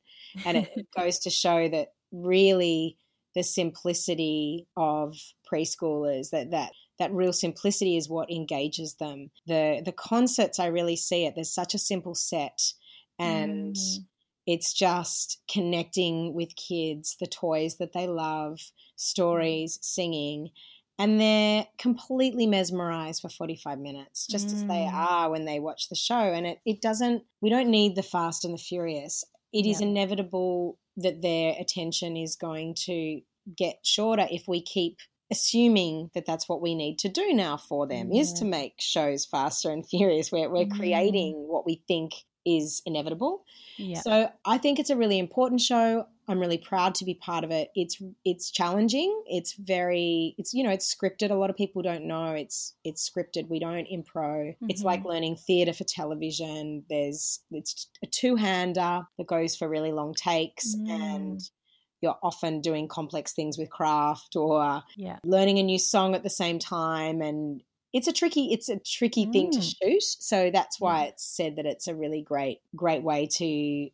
[0.45, 2.97] And it goes to show that really
[3.35, 5.17] the simplicity of
[5.51, 10.97] preschoolers that that that real simplicity is what engages them the the concerts i really
[10.97, 12.61] see it there's such a simple set
[13.19, 13.99] and mm.
[14.47, 18.59] it's just connecting with kids the toys that they love
[18.97, 20.51] stories singing
[20.97, 24.53] and they're completely mesmerized for 45 minutes just mm.
[24.55, 24.93] as they mm.
[24.93, 28.45] are when they watch the show and it, it doesn't we don't need the fast
[28.45, 29.73] and the furious It yeah.
[29.73, 33.21] is inevitable that their attention is going to
[33.57, 34.99] get shorter if we keep
[35.31, 38.21] assuming that that's what we need to do now for them yeah.
[38.21, 40.77] is to make shows faster and furious where we're mm.
[40.77, 42.13] creating what we think
[42.45, 43.45] is inevitable.
[43.77, 44.01] Yeah.
[44.01, 46.07] So I think it's a really important show.
[46.27, 47.71] I'm really proud to be part of it.
[47.75, 49.23] It's it's challenging.
[49.27, 51.31] It's very it's you know it's scripted.
[51.31, 53.49] A lot of people don't know it's it's scripted.
[53.49, 54.51] We don't impro.
[54.51, 54.67] Mm-hmm.
[54.71, 55.09] It's like mm-hmm.
[55.09, 56.85] learning theater for television.
[56.89, 60.89] There's it's a two hander that goes for really long takes mm.
[60.89, 61.41] and
[62.01, 65.19] you're often doing complex things with craft or yeah.
[65.25, 67.63] learning a new song at the same time and
[67.95, 69.33] it's a tricky it's a tricky mm.
[69.33, 69.75] thing to mm.
[69.83, 73.89] shoot so that's why it's said that it's a really great great way to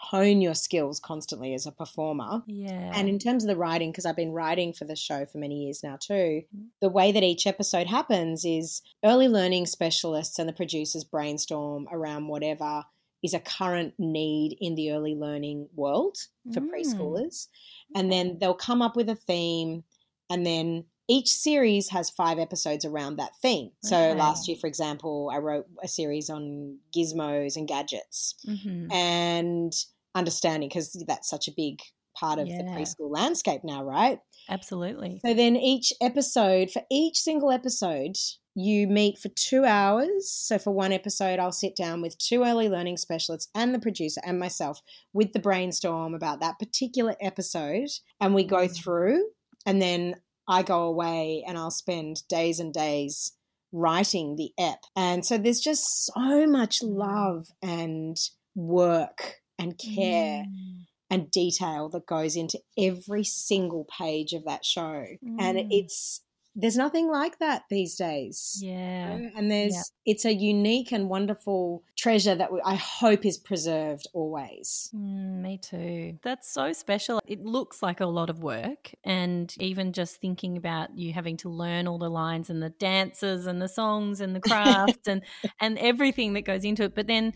[0.00, 2.42] hone your skills constantly as a performer.
[2.46, 2.90] Yeah.
[2.94, 5.66] And in terms of the writing, because I've been writing for the show for many
[5.66, 6.64] years now too, mm.
[6.80, 12.28] the way that each episode happens is early learning specialists and the producers brainstorm around
[12.28, 12.84] whatever
[13.22, 16.16] is a current need in the early learning world
[16.54, 16.70] for mm.
[16.70, 17.48] preschoolers.
[17.94, 19.84] And then they'll come up with a theme
[20.30, 23.72] and then each series has five episodes around that theme.
[23.82, 24.18] So okay.
[24.18, 28.92] last year, for example, I wrote a series on gizmos and gadgets mm-hmm.
[28.92, 29.72] and
[30.14, 31.80] understanding because that's such a big
[32.16, 32.58] part of yeah.
[32.58, 34.20] the preschool landscape now, right?
[34.48, 35.20] Absolutely.
[35.26, 38.16] So then each episode, for each single episode,
[38.54, 40.30] you meet for two hours.
[40.30, 44.20] So for one episode, I'll sit down with two early learning specialists and the producer
[44.24, 44.80] and myself
[45.12, 47.88] with the brainstorm about that particular episode.
[48.20, 48.76] And we go mm.
[48.76, 49.24] through,
[49.66, 50.14] and then
[50.50, 53.32] I go away and I'll spend days and days
[53.72, 54.80] writing the ep.
[54.96, 56.96] And so there's just so much mm.
[56.96, 58.16] love and
[58.54, 60.44] work and care.
[60.44, 65.04] Mm and detail that goes into every single page of that show.
[65.24, 65.40] Mm.
[65.40, 66.22] And it's
[66.56, 68.58] there's nothing like that these days.
[68.60, 69.14] Yeah.
[69.14, 69.30] You know?
[69.36, 69.82] And there's yeah.
[70.12, 74.90] it's a unique and wonderful treasure that I hope is preserved always.
[74.94, 76.18] Mm, me too.
[76.22, 77.20] That's so special.
[77.26, 81.48] It looks like a lot of work and even just thinking about you having to
[81.48, 85.22] learn all the lines and the dances and the songs and the craft and
[85.60, 87.32] and everything that goes into it, but then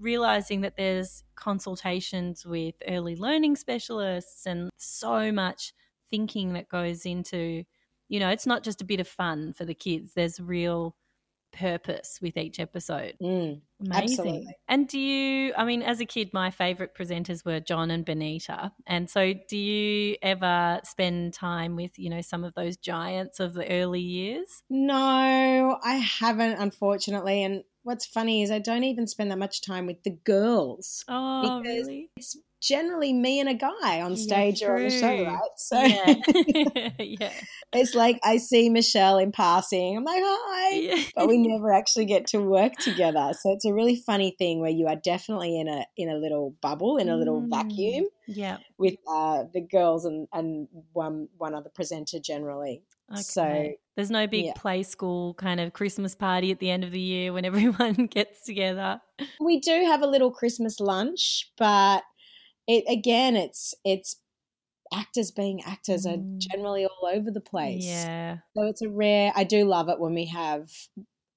[0.00, 5.72] realizing that there's consultations with early learning specialists and so much
[6.10, 7.64] thinking that goes into
[8.08, 10.12] you know, it's not just a bit of fun for the kids.
[10.14, 10.96] There's real
[11.52, 13.14] purpose with each episode.
[13.22, 14.02] Mm, Amazing.
[14.02, 14.56] Absolutely.
[14.68, 18.72] And do you, I mean, as a kid, my favorite presenters were John and Benita.
[18.86, 23.54] And so do you ever spend time with, you know, some of those giants of
[23.54, 24.62] the early years?
[24.68, 27.42] No, I haven't, unfortunately.
[27.42, 31.04] And what's funny is I don't even spend that much time with the girls.
[31.08, 32.10] Oh, really?
[32.16, 35.50] It's generally me and a guy on stage yeah, or on the show, right?
[35.56, 36.14] So yeah.
[36.98, 37.32] yeah.
[37.72, 39.96] it's like I see Michelle in passing.
[39.96, 40.76] I'm like, hi.
[40.76, 41.02] Yeah.
[41.14, 43.30] But we never actually get to work together.
[43.40, 46.54] So it's a really funny thing where you are definitely in a in a little
[46.60, 47.50] bubble, in a little mm.
[47.50, 48.06] vacuum.
[48.26, 48.58] Yeah.
[48.76, 52.82] With uh, the girls and, and one one other presenter generally.
[53.10, 53.22] Okay.
[53.22, 54.52] So there's no big yeah.
[54.54, 58.44] play school kind of Christmas party at the end of the year when everyone gets
[58.44, 59.00] together.
[59.40, 62.02] We do have a little Christmas lunch, but
[62.68, 64.20] it again it's it's
[64.92, 66.12] actors being actors mm.
[66.12, 67.84] are generally all over the place.
[67.84, 68.38] Yeah.
[68.56, 70.70] So it's a rare I do love it when we have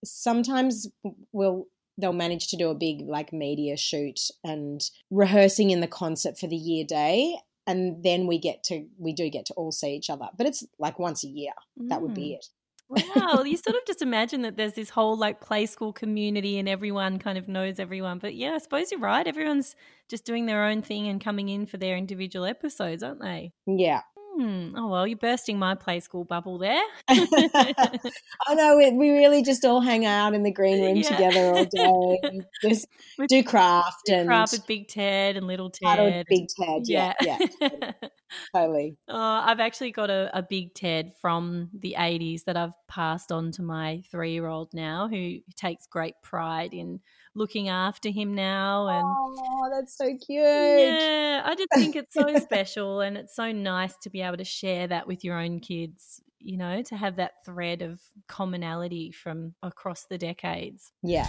[0.04, 0.88] sometimes
[1.32, 1.66] we'll
[1.98, 6.48] they'll manage to do a big like media shoot and rehearsing in the concert for
[6.48, 10.10] the year day and then we get to we do get to all see each
[10.10, 11.90] other but it's like once a year mm.
[11.90, 12.36] that would be mm.
[12.36, 12.46] it
[12.92, 16.68] wow, you sort of just imagine that there's this whole like play school community and
[16.68, 18.20] everyone kind of knows everyone.
[18.20, 19.26] But yeah, I suppose you're right.
[19.26, 19.76] Everyone's
[20.10, 23.54] just doing their own thing and coming in for their individual episodes, aren't they?
[23.66, 24.02] Yeah.
[24.42, 24.74] Mm.
[24.76, 26.82] Oh, well, you're bursting my play school bubble there.
[27.08, 31.10] I know we, we really just all hang out in the green room yeah.
[31.10, 32.88] together all day, just
[33.20, 36.26] with, do craft and craft with Big Ted and Little Ted.
[36.28, 37.92] Big Ted, yeah, yeah, yeah
[38.56, 38.98] totally.
[39.08, 43.52] Oh, I've actually got a, a Big Ted from the '80s that I've passed on
[43.52, 47.00] to my three-year-old now, who takes great pride in
[47.34, 50.44] looking after him now and oh that's so cute.
[50.44, 54.44] Yeah i just think it's so special and it's so nice to be able to
[54.44, 59.54] share that with your own kids you know to have that thread of commonality from
[59.64, 60.92] across the decades.
[61.04, 61.28] Yeah.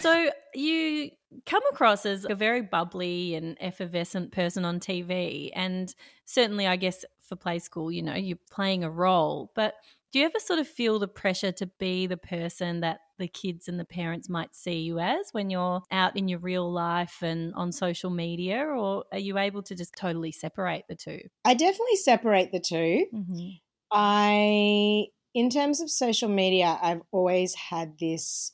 [0.00, 1.10] So you
[1.46, 5.94] come across as a very bubbly and effervescent person on TV and
[6.26, 9.74] certainly I guess for play school you know you're playing a role but
[10.14, 13.66] do you ever sort of feel the pressure to be the person that the kids
[13.66, 17.52] and the parents might see you as when you're out in your real life and
[17.56, 21.18] on social media, or are you able to just totally separate the two?
[21.44, 23.48] I definitely separate the 2 mm-hmm.
[23.90, 28.52] I, in terms of social media, I've always had this.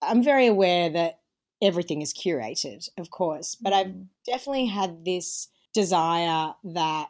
[0.00, 1.18] I'm very aware that
[1.60, 3.72] everything is curated, of course, but.
[3.72, 3.94] I've
[4.24, 7.08] definitely had this desire that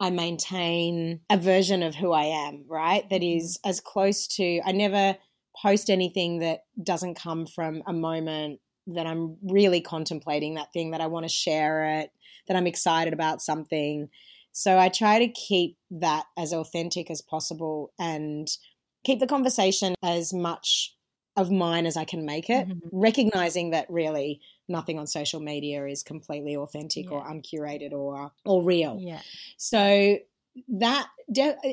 [0.00, 3.08] I maintain a version of who I am, right?
[3.10, 3.68] That mm-hmm.
[3.68, 5.16] as close to, I never
[5.60, 11.00] post anything that doesn't come from a moment that I'm really contemplating that thing, that
[11.00, 12.10] I want to share it,
[12.48, 14.08] that I'm excited about something.
[14.52, 18.48] So I try to keep that as authentic as possible and
[19.04, 20.96] keep the conversation as much
[21.36, 22.88] of mine as I can make it, mm-hmm.
[22.92, 27.10] recognizing that really nothing on social media is completely authentic yeah.
[27.10, 28.98] or uncurated or or real.
[29.00, 29.20] Yeah.
[29.56, 30.18] So
[30.68, 31.08] that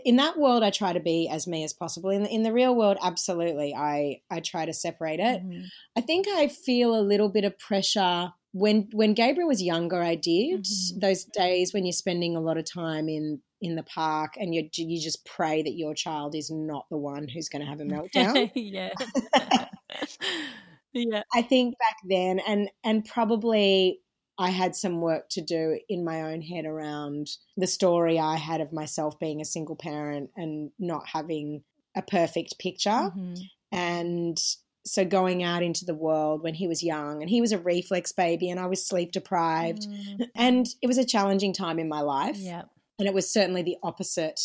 [0.06, 2.10] in that world I try to be as me as possible.
[2.10, 5.44] In the, in the real world absolutely I I try to separate it.
[5.44, 5.66] Mm-hmm.
[5.96, 10.16] I think I feel a little bit of pressure when when Gabriel was younger I
[10.16, 10.64] did.
[10.64, 11.00] Mm-hmm.
[11.00, 14.70] Those days when you're spending a lot of time in in the park and you
[14.76, 17.84] you just pray that your child is not the one who's going to have a
[17.86, 18.52] meltdown.
[18.56, 18.94] yeah.
[20.94, 21.24] yeah.
[21.34, 24.00] I think back then and and probably
[24.40, 28.62] I had some work to do in my own head around the story I had
[28.62, 31.64] of myself being a single parent and not having
[31.96, 32.90] a perfect picture.
[32.90, 33.34] Mm-hmm.
[33.72, 34.38] And
[34.86, 38.12] so going out into the world when he was young and he was a reflux
[38.12, 39.88] baby and I was sleep deprived.
[39.88, 40.28] Mm.
[40.36, 42.38] And it was a challenging time in my life.
[42.38, 42.64] Yeah.
[43.00, 44.40] And it was certainly the opposite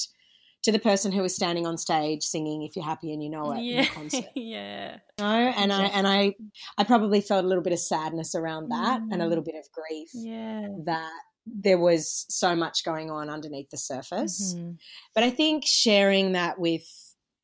[0.62, 3.52] to the person who was standing on stage singing "If You're Happy and You Know
[3.52, 3.84] It" yeah.
[3.86, 4.24] concert.
[4.34, 4.98] yeah.
[5.18, 5.78] No, and yeah.
[5.78, 6.34] I and I,
[6.78, 9.08] I probably felt a little bit of sadness around that, mm.
[9.12, 9.46] and a little mm.
[9.46, 10.10] bit of grief.
[10.14, 10.68] Yeah.
[10.84, 14.54] That there was so much going on underneath the surface.
[14.54, 14.72] Mm-hmm.
[15.14, 16.84] But I think sharing that with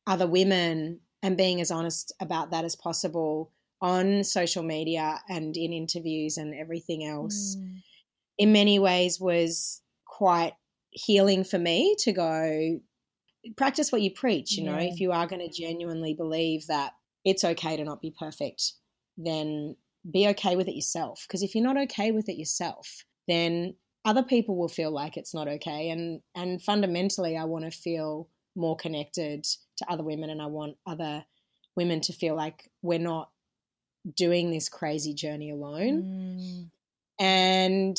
[0.07, 3.51] other women and being as honest about that as possible
[3.81, 7.81] on social media and in interviews and everything else, mm.
[8.37, 10.53] in many ways was quite
[10.91, 12.79] healing for me to go
[13.55, 14.57] practice what you preach.
[14.57, 16.93] You know, if you are going to genuinely believe that
[17.25, 18.73] it's okay to not be perfect,
[19.17, 19.75] then
[20.09, 21.25] be okay with it yourself.
[21.27, 23.75] Because if you're not okay with it yourself, then
[24.05, 25.89] other people will feel like it's not okay.
[25.89, 29.45] And and fundamentally, I want to feel more connected
[29.77, 31.25] to other women, and I want other
[31.75, 33.29] women to feel like we're not
[34.15, 36.03] doing this crazy journey alone.
[36.03, 36.69] Mm.
[37.19, 37.97] And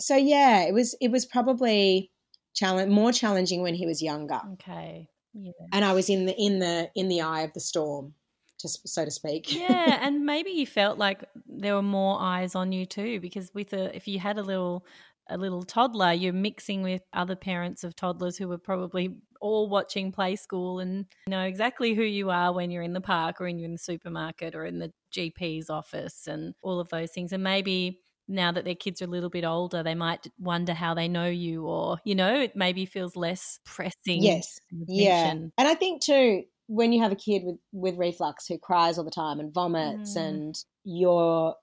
[0.00, 2.10] so yeah, it was it was probably
[2.58, 4.40] challenge more challenging when he was younger.
[4.54, 5.08] Okay.
[5.34, 5.52] Yeah.
[5.72, 8.14] And I was in the in the in the eye of the storm,
[8.60, 9.54] just so to speak.
[9.54, 13.72] yeah, and maybe you felt like there were more eyes on you too, because with
[13.72, 14.84] a if you had a little
[15.30, 20.10] a little toddler, you're mixing with other parents of toddlers who were probably all watching
[20.10, 23.72] Playschool and know exactly who you are when you're in the park or in, in
[23.72, 27.32] the supermarket or in the GP's office and all of those things.
[27.32, 30.94] And maybe now that their kids are a little bit older, they might wonder how
[30.94, 34.22] they know you, or, you know, it maybe feels less pressing.
[34.22, 34.60] Yes.
[34.86, 35.30] Yeah.
[35.30, 39.04] And I think too, when you have a kid with, with reflux who cries all
[39.04, 40.20] the time and vomits mm.
[40.20, 41.54] and you're,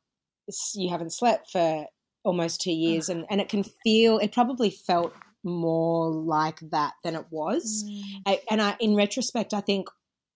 [0.74, 1.86] you haven't slept for
[2.24, 7.14] almost two years and, and it can feel, it probably felt more like that than
[7.14, 7.86] it was.
[7.88, 8.02] Mm.
[8.26, 9.88] I, and I, in retrospect, I think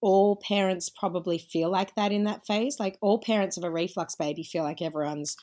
[0.01, 2.77] all parents probably feel like that in that phase.
[2.79, 5.35] Like all parents of a reflux baby feel like everyone's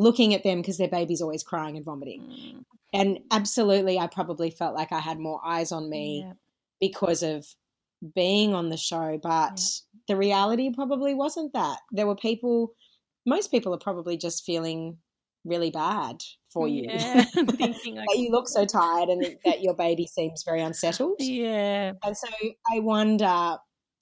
[0.00, 2.22] looking at them because their baby's always crying and vomiting.
[2.22, 2.64] Mm.
[2.92, 6.32] And absolutely, I probably felt like I had more eyes on me yeah.
[6.80, 7.46] because of
[8.14, 9.20] being on the show.
[9.22, 10.00] But yeah.
[10.08, 11.78] the reality probably wasn't that.
[11.92, 12.72] There were people,
[13.26, 14.96] most people are probably just feeling
[15.44, 16.16] really bad
[16.50, 16.86] for you.
[16.88, 21.16] Yeah, thinking that you look so tired and that your baby seems very unsettled.
[21.18, 21.92] Yeah.
[22.02, 22.28] And so
[22.72, 23.58] I wonder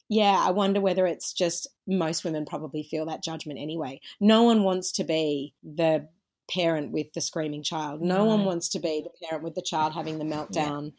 [0.08, 4.00] yeah, I wonder whether it's just most women probably feel that judgment anyway.
[4.20, 6.08] No one wants to be the
[6.50, 8.00] parent with the screaming child.
[8.00, 8.24] No, no.
[8.24, 10.92] one wants to be the parent with the child having the meltdown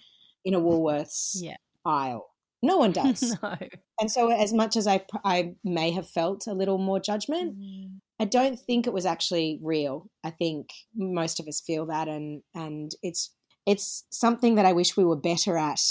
[0.43, 0.51] yeah.
[0.51, 1.57] in a Woolworths yeah.
[1.85, 2.29] aisle.
[2.61, 3.35] No one does.
[3.41, 3.57] no.
[3.99, 7.99] And so, as much as I, I may have felt a little more judgment, mm.
[8.19, 10.09] I don't think it was actually real.
[10.23, 13.31] I think most of us feel that, and and it's
[13.65, 15.81] it's something that I wish we were better at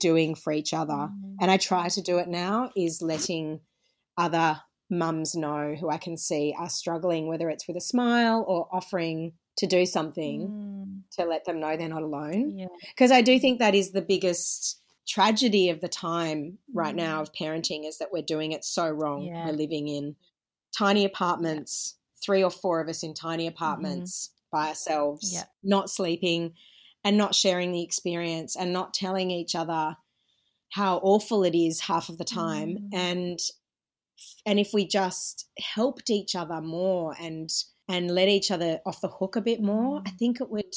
[0.00, 0.92] doing for each other.
[0.92, 1.36] Mm.
[1.40, 2.70] And I try to do it now.
[2.76, 3.60] Is letting
[4.16, 8.68] other mums know who I can see are struggling, whether it's with a smile or
[8.72, 11.16] offering to do something mm.
[11.16, 12.68] to let them know they're not alone.
[12.88, 13.18] Because yeah.
[13.18, 16.98] I do think that is the biggest tragedy of the time right mm.
[16.98, 19.22] now of parenting is that we're doing it so wrong.
[19.22, 19.46] Yeah.
[19.46, 20.16] We're living in
[20.76, 22.20] tiny apartments, yeah.
[22.24, 23.54] three or four of us in tiny mm-hmm.
[23.54, 24.50] apartments mm.
[24.50, 26.54] by ourselves, not sleeping
[27.04, 29.96] and not sharing the experience and not telling each other
[30.70, 32.88] how awful it is half of the time mm.
[32.92, 33.38] and
[34.44, 37.50] and if we just helped each other more and
[37.88, 40.18] and let each other off the hook a bit more, I mm.
[40.18, 40.74] think it would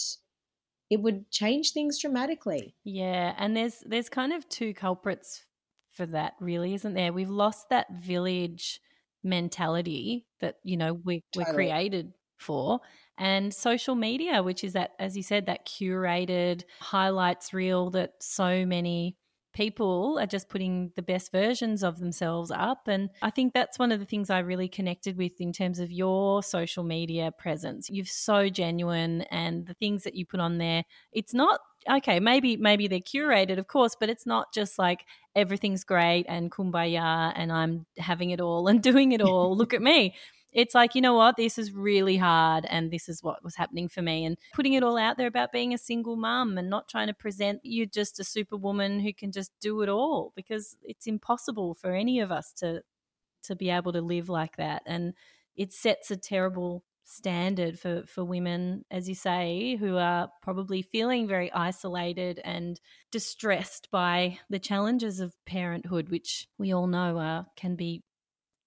[0.89, 2.75] it would change things dramatically.
[2.83, 5.45] Yeah, and there's there's kind of two culprits
[5.91, 7.13] for that, really, isn't there?
[7.13, 8.79] We've lost that village
[9.23, 11.51] mentality that you know we totally.
[11.51, 12.79] we're created for,
[13.17, 18.65] and social media, which is that, as you said, that curated highlights reel that so
[18.65, 19.17] many
[19.53, 22.87] people are just putting the best versions of themselves up.
[22.87, 25.91] And I think that's one of the things I really connected with in terms of
[25.91, 27.87] your social media presence.
[27.89, 31.59] You're so genuine, and the things that you put on there, it's not
[31.89, 35.05] okay maybe maybe they're curated of course but it's not just like
[35.35, 39.81] everything's great and kumbaya and i'm having it all and doing it all look at
[39.81, 40.15] me
[40.53, 43.89] it's like, you know what, this is really hard and this is what was happening
[43.89, 44.25] for me.
[44.25, 47.13] And putting it all out there about being a single mum and not trying to
[47.13, 51.93] present you just a superwoman who can just do it all because it's impossible for
[51.93, 52.81] any of us to
[53.43, 54.81] to be able to live like that.
[54.85, 55.13] And
[55.55, 61.27] it sets a terrible standard for, for women, as you say, who are probably feeling
[61.27, 62.79] very isolated and
[63.11, 68.03] distressed by the challenges of parenthood, which we all know are, can be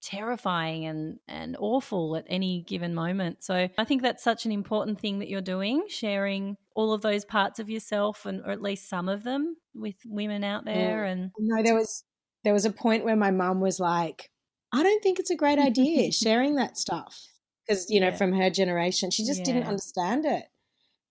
[0.07, 3.43] terrifying and and awful at any given moment.
[3.43, 7.25] So I think that's such an important thing that you're doing, sharing all of those
[7.25, 11.11] parts of yourself and or at least some of them with women out there yeah.
[11.11, 12.05] and No, there was
[12.45, 14.31] there was a point where my mum was like,
[14.71, 17.27] I don't think it's a great idea sharing that stuff
[17.67, 18.15] because you know yeah.
[18.15, 19.45] from her generation she just yeah.
[19.45, 20.45] didn't understand it.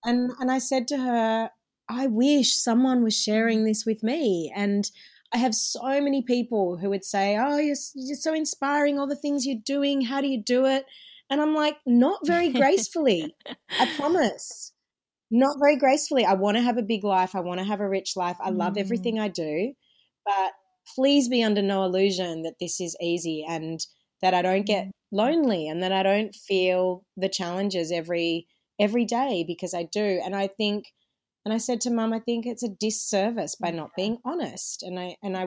[0.04, 1.50] And and I said to her,
[1.86, 3.66] I wish someone was sharing mm.
[3.66, 4.90] this with me and
[5.36, 9.14] I have so many people who would say, Oh, you're, you're so inspiring, all the
[9.14, 10.00] things you're doing.
[10.00, 10.86] How do you do it?
[11.28, 13.36] And I'm like, Not very gracefully.
[13.78, 14.72] I promise.
[15.30, 16.24] Not very gracefully.
[16.24, 17.34] I want to have a big life.
[17.34, 18.38] I want to have a rich life.
[18.40, 18.80] I love mm.
[18.80, 19.74] everything I do.
[20.24, 20.52] But
[20.94, 23.78] please be under no illusion that this is easy and
[24.22, 24.90] that I don't get mm.
[25.12, 28.46] lonely and that I don't feel the challenges every
[28.80, 30.22] every day because I do.
[30.24, 30.86] And I think
[31.46, 34.82] and I said to mum, I think it's a disservice by not being honest.
[34.82, 35.46] And I and I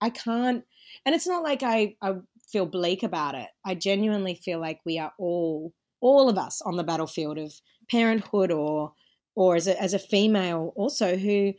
[0.00, 0.64] I can't
[1.04, 2.14] and it's not like I, I
[2.50, 3.48] feel bleak about it.
[3.62, 7.52] I genuinely feel like we are all all of us on the battlefield of
[7.90, 8.94] parenthood or
[9.34, 11.52] or as a as a female also who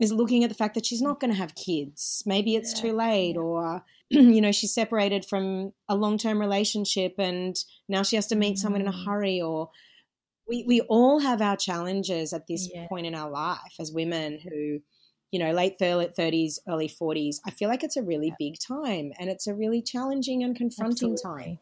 [0.00, 2.22] is looking at the fact that she's not going to have kids.
[2.24, 2.80] Maybe it's yeah.
[2.80, 8.16] too late, or you know, she's separated from a long term relationship and now she
[8.16, 8.58] has to meet mm.
[8.58, 9.04] someone in a mm.
[9.04, 9.68] hurry, or
[10.52, 12.86] we we all have our challenges at this yeah.
[12.88, 14.80] point in our life as women who
[15.30, 18.34] you know late 30s early 40s i feel like it's a really yeah.
[18.38, 21.44] big time and it's a really challenging and confronting Absolutely.
[21.44, 21.58] time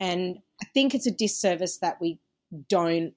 [0.00, 2.18] and i think it's a disservice that we
[2.68, 3.14] don't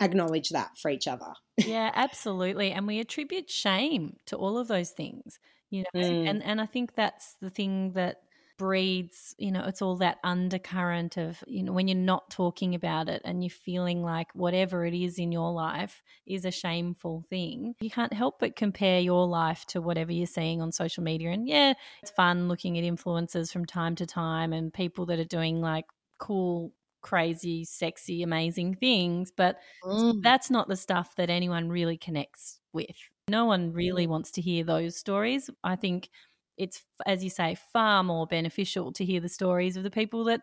[0.00, 4.90] acknowledge that for each other yeah absolutely and we attribute shame to all of those
[4.90, 5.40] things
[5.70, 6.28] you know mm.
[6.28, 8.20] and and i think that's the thing that
[8.58, 13.08] breeds, you know, it's all that undercurrent of, you know, when you're not talking about
[13.08, 17.74] it and you're feeling like whatever it is in your life is a shameful thing,
[17.80, 21.30] you can't help but compare your life to whatever you're seeing on social media.
[21.30, 25.24] And yeah, it's fun looking at influencers from time to time and people that are
[25.24, 25.84] doing like
[26.18, 30.20] cool crazy, sexy, amazing things, but mm.
[30.22, 32.96] that's not the stuff that anyone really connects with.
[33.28, 34.10] No one really mm.
[34.10, 35.48] wants to hear those stories.
[35.62, 36.08] I think
[36.56, 40.40] it's, as you say, far more beneficial to hear the stories of the people that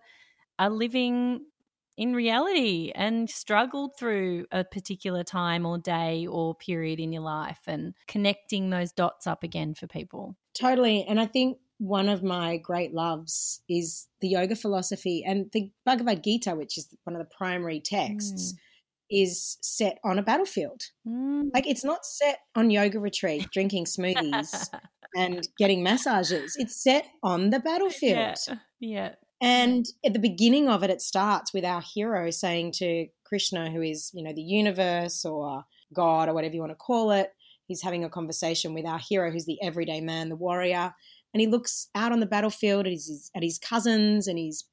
[0.59, 1.41] are living
[1.97, 7.59] in reality and struggled through a particular time or day or period in your life
[7.67, 10.35] and connecting those dots up again for people.
[10.59, 11.05] Totally.
[11.07, 16.23] And I think one of my great loves is the yoga philosophy and the Bhagavad
[16.23, 18.53] Gita, which is one of the primary texts.
[18.53, 18.57] Mm.
[19.13, 20.81] Is set on a battlefield.
[21.07, 21.51] Mm.
[21.53, 24.69] Like it's not set on yoga retreat, drinking smoothies
[25.15, 26.55] and getting massages.
[26.57, 28.37] It's set on the battlefield.
[28.47, 28.55] Yeah.
[28.79, 29.09] yeah.
[29.41, 33.81] And at the beginning of it, it starts with our hero saying to Krishna, who
[33.81, 37.31] is, you know, the universe or God or whatever you want to call it.
[37.67, 40.93] He's having a conversation with our hero, who's the everyday man, the warrior.
[41.33, 44.63] And he looks out on the battlefield at his, at his cousins and his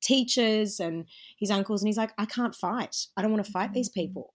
[0.00, 1.06] teachers and
[1.38, 2.96] his uncles, and he's like, I can't fight.
[3.16, 4.00] I don't want to fight these mm-hmm.
[4.00, 4.34] people.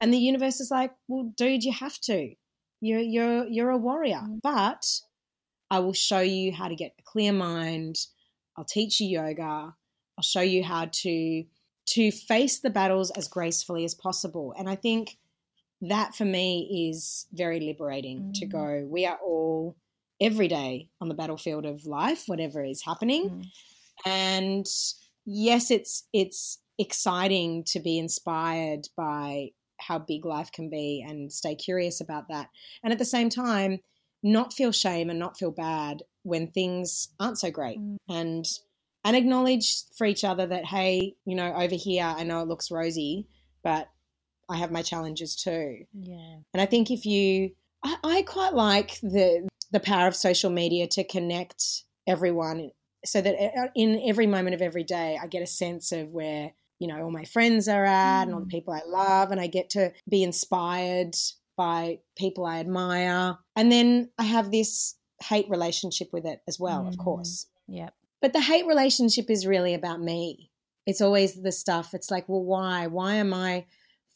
[0.00, 2.34] And the universe is like, well, dude, you have to.
[2.80, 4.40] You're you're you're a warrior, mm.
[4.42, 4.84] but
[5.70, 7.96] I will show you how to get a clear mind.
[8.56, 9.74] I'll teach you yoga.
[10.18, 11.44] I'll show you how to
[11.90, 14.54] to face the battles as gracefully as possible.
[14.58, 15.18] And I think
[15.82, 18.34] that for me is very liberating mm.
[18.34, 18.86] to go.
[18.88, 19.76] We are all
[20.20, 23.30] every day on the battlefield of life, whatever is happening.
[23.30, 23.46] Mm.
[24.04, 24.66] And
[25.24, 31.54] yes, it's it's exciting to be inspired by how big life can be and stay
[31.54, 32.48] curious about that.
[32.82, 33.80] And at the same time,
[34.22, 37.78] not feel shame and not feel bad when things aren't so great.
[37.78, 37.96] Mm.
[38.08, 38.46] And
[39.04, 42.70] and acknowledge for each other that hey, you know, over here I know it looks
[42.70, 43.26] rosy,
[43.62, 43.88] but
[44.48, 45.84] I have my challenges too.
[45.92, 46.36] Yeah.
[46.52, 47.52] And I think if you
[47.84, 52.70] I, I quite like the the power of social media to connect everyone
[53.04, 56.52] so that uh, in every moment of every day I get a sense of where
[56.78, 58.22] you know all my friends are at mm.
[58.24, 58.50] and all the mm.
[58.50, 61.14] people I love and I get to be inspired
[61.56, 66.82] by people I admire and then I have this hate relationship with it as well
[66.82, 66.88] mm.
[66.88, 67.90] of course yeah
[68.20, 70.50] but the hate relationship is really about me
[70.86, 73.66] it's always the stuff it's like well why why am I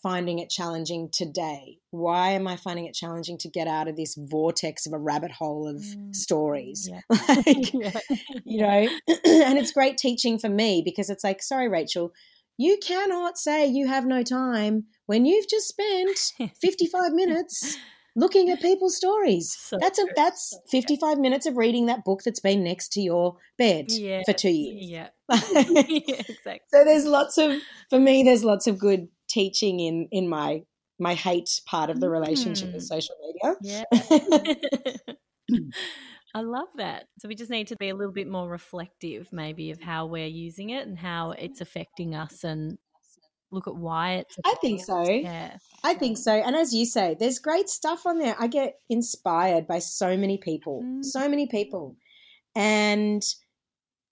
[0.02, 1.78] finding it challenging today?
[1.90, 5.30] Why am I finding it challenging to get out of this vortex of a rabbit
[5.32, 6.14] hole of mm.
[6.14, 6.90] stories?
[6.90, 7.00] Yeah.
[7.28, 7.72] like,
[8.44, 12.12] you know, and it's great teaching for me because it's like, sorry, Rachael,
[12.58, 17.76] you cannot say you have no time when you've just spent 55 minutes
[18.16, 19.54] looking at people's stories.
[19.58, 23.00] So that's a that's so 55 minutes of reading that book that's been next to
[23.00, 24.24] your bed yes.
[24.26, 24.76] for 2 years.
[24.80, 25.08] Yeah.
[25.28, 26.22] yeah.
[26.28, 26.60] exactly.
[26.68, 30.62] So there's lots of for me there's lots of good teaching in in my
[30.98, 32.74] my hate part of the relationship mm.
[32.74, 33.54] with social media.
[33.60, 33.84] Yeah.
[36.34, 37.04] I love that.
[37.18, 40.26] So we just need to be a little bit more reflective, maybe, of how we're
[40.26, 42.78] using it and how it's affecting us, and
[43.50, 44.36] look at why it's.
[44.44, 45.02] I think so.
[45.08, 46.32] Yeah, I think so.
[46.32, 48.36] And as you say, there's great stuff on there.
[48.38, 51.04] I get inspired by so many people, mm.
[51.04, 51.96] so many people,
[52.54, 53.22] and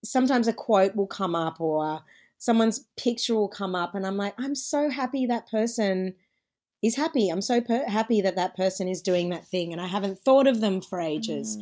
[0.04, 2.02] sometimes a quote will come up or
[2.44, 6.14] someone's picture will come up and I'm like, I'm so happy that person
[6.82, 7.30] is happy.
[7.30, 10.46] I'm so per- happy that that person is doing that thing and I haven't thought
[10.46, 11.56] of them for ages.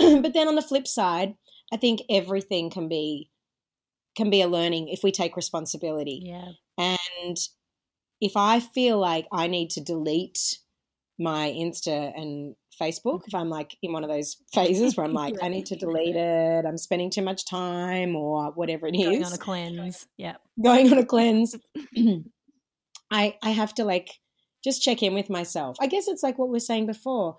[0.00, 0.22] Mm.
[0.22, 1.34] but then on the flip side,
[1.72, 3.30] I think everything can be
[4.16, 6.20] can be a learning if we take responsibility.
[6.24, 6.50] Yeah.
[6.76, 7.36] And
[8.20, 10.58] if I feel like I need to delete
[11.18, 15.34] my Insta and Facebook if I'm like in one of those phases where I'm like,
[15.42, 19.04] I need to delete it, I'm spending too much time or whatever it is.
[19.08, 20.06] Going on a cleanse.
[20.16, 20.36] Yeah.
[20.62, 21.56] Going on a cleanse.
[23.10, 24.10] I I have to like
[24.64, 25.76] just check in with myself.
[25.80, 27.36] I guess it's like what we are saying before.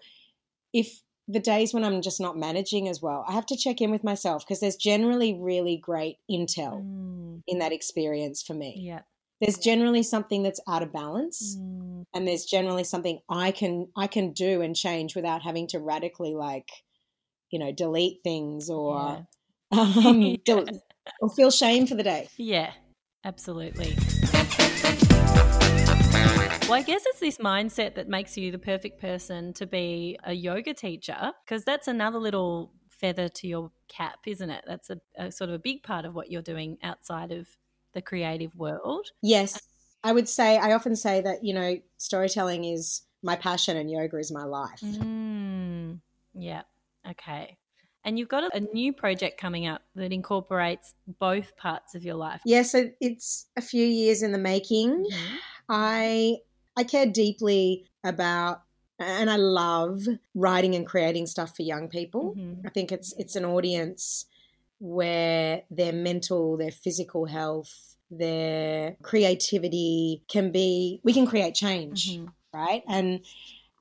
[0.73, 3.91] If the days when I'm just not managing as well, I have to check in
[3.91, 7.41] with myself because there's generally really great intel mm.
[7.47, 8.75] in that experience for me.
[8.77, 9.01] Yeah
[9.41, 12.05] there's generally something that's out of balance mm.
[12.13, 16.33] and there's generally something i can i can do and change without having to radically
[16.33, 16.69] like
[17.51, 19.25] you know delete things or
[19.71, 19.79] yeah.
[19.79, 20.35] um, yeah.
[20.45, 20.65] Del-
[21.21, 22.71] or feel shame for the day yeah
[23.23, 23.95] absolutely
[26.69, 30.33] well, I guess it's this mindset that makes you the perfect person to be a
[30.33, 34.63] yoga teacher because that's another little feather to your cap, isn't it?
[34.67, 37.47] That's a, a, sort of a big part of what you're doing outside of
[37.93, 39.07] the creative world.
[39.21, 39.59] Yes.
[40.03, 44.17] I would say, I often say that, you know, storytelling is my passion and yoga
[44.17, 44.79] is my life.
[44.81, 45.99] Mm,
[46.33, 46.61] yeah.
[47.09, 47.57] Okay.
[48.05, 52.41] And you've got a new project coming up that incorporates both parts of your life.
[52.45, 55.03] Yeah, so it's a few years in the making.
[55.03, 55.35] Mm-hmm.
[55.67, 56.37] I
[56.77, 58.61] I care deeply about
[58.99, 62.35] and I love writing and creating stuff for young people.
[62.37, 62.65] Mm-hmm.
[62.65, 64.25] I think it's it's an audience
[64.79, 72.27] where their mental, their physical health, their creativity can be we can create change, mm-hmm.
[72.53, 72.83] right?
[72.87, 73.21] And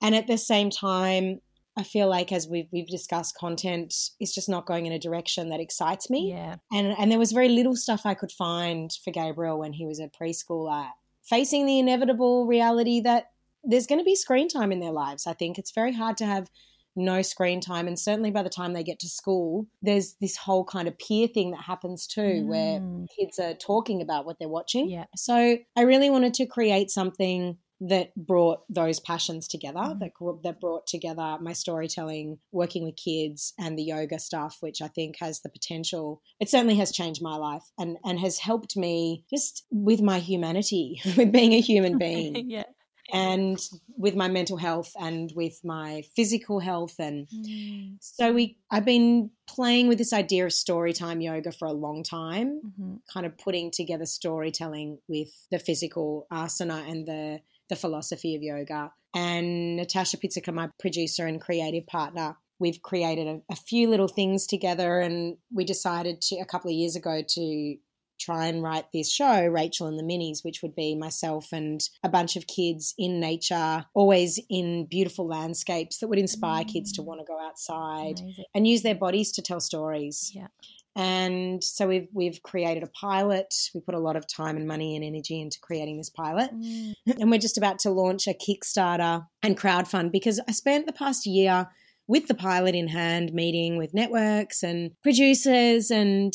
[0.03, 1.41] and at the same time,
[1.77, 5.49] I feel like as we've we've discussed, content is just not going in a direction
[5.51, 6.31] that excites me.
[6.31, 6.57] Yeah.
[6.73, 10.01] And and there was very little stuff I could find for Gabriel when he was
[10.01, 10.89] a preschooler,
[11.23, 13.31] facing the inevitable reality that
[13.65, 15.27] there's going to be screen time in their lives.
[15.27, 16.51] I think it's very hard to have
[16.99, 17.87] no screen time.
[17.87, 21.29] And certainly by the time they get to school, there's this whole kind of peer
[21.29, 22.47] thing that happens too, mm.
[22.47, 22.81] where
[23.19, 24.91] kids are talking about what they're watching.
[24.91, 25.05] Yeah.
[25.17, 30.01] So I really wanted to create something that brought those passions together, Mhm.
[30.01, 30.11] that,
[30.43, 35.19] that brought together my storytelling, working with kids, and the yoga stuff, which I think
[35.21, 36.21] has the potential.
[36.41, 41.01] It certainly has changed my life and, and has helped me just with my humanity,
[41.17, 42.65] with being a human being, yeah.
[43.13, 43.59] And
[43.97, 47.97] with my mental health and with my physical health and Mm.
[48.01, 52.03] so we I've been playing with this idea of story time yoga for a long
[52.03, 53.01] time, Mhm.
[53.13, 58.93] kind of putting together storytelling with the physical asana and the the philosophy of yoga.
[59.15, 64.47] And Natasha Pizzica, my producer and creative partner, we've created a, a few little things
[64.47, 67.77] together and we decided to a couple of years ago to
[68.19, 72.09] try and write this show, Rachael and the Minis, which would be myself and a
[72.09, 77.07] bunch of kids in nature, always in beautiful landscapes that would inspire kids to Mm.
[77.07, 78.45] want to go outside Amazing.
[78.55, 80.33] and use their bodies to tell stories.
[80.35, 80.49] Yeah.
[80.97, 83.55] And so we've we've created a pilot.
[83.73, 86.51] We put a lot of time and money and energy into creating this pilot.
[86.53, 86.95] Mm.
[87.21, 91.25] And we're just about to launch a Kickstarter and crowdfund because I spent the past
[91.25, 91.69] year
[92.09, 96.33] with the pilot in hand meeting with networks and producers and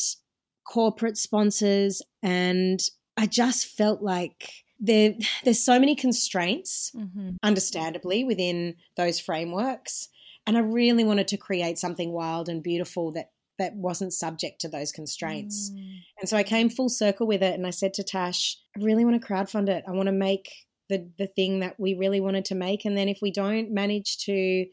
[0.64, 2.80] corporate sponsors and
[3.16, 4.50] I just felt like
[4.80, 7.36] there there's so many constraints Mhm.
[7.42, 10.08] understandably within those frameworks
[10.46, 14.68] and i really wanted to create something wild and beautiful that that wasn't subject to
[14.68, 15.98] those constraints Mm.
[16.18, 19.04] and so i came full circle with it and i said to tash i really
[19.04, 20.50] want to crowdfund it i want to make
[20.88, 24.18] the the thing that we really wanted to make and then if we don't manage
[24.26, 24.66] to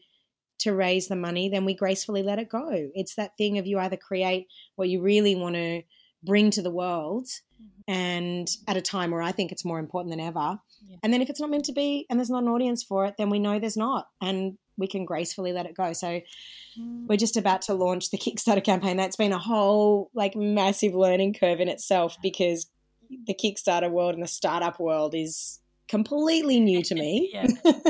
[0.62, 3.78] to raise the money then we gracefully let it go it's that thing of you
[3.78, 4.46] either create
[4.76, 5.82] what you really want to
[6.24, 7.26] bring to the world
[7.88, 10.58] and at a time where I think it's more important than ever.
[10.86, 10.96] Yeah.
[11.02, 13.14] And then if it's not meant to be and there's not an audience for it,
[13.18, 14.06] then we know there's not.
[14.20, 15.92] And we can gracefully let it go.
[15.92, 16.20] So
[16.78, 17.06] Mm.
[17.06, 18.96] we're just about to launch the Kickstarter campaign.
[18.96, 22.66] That's been a whole like massive learning curve in itself because
[23.26, 27.32] the Kickstarter world and the startup world is completely new to me.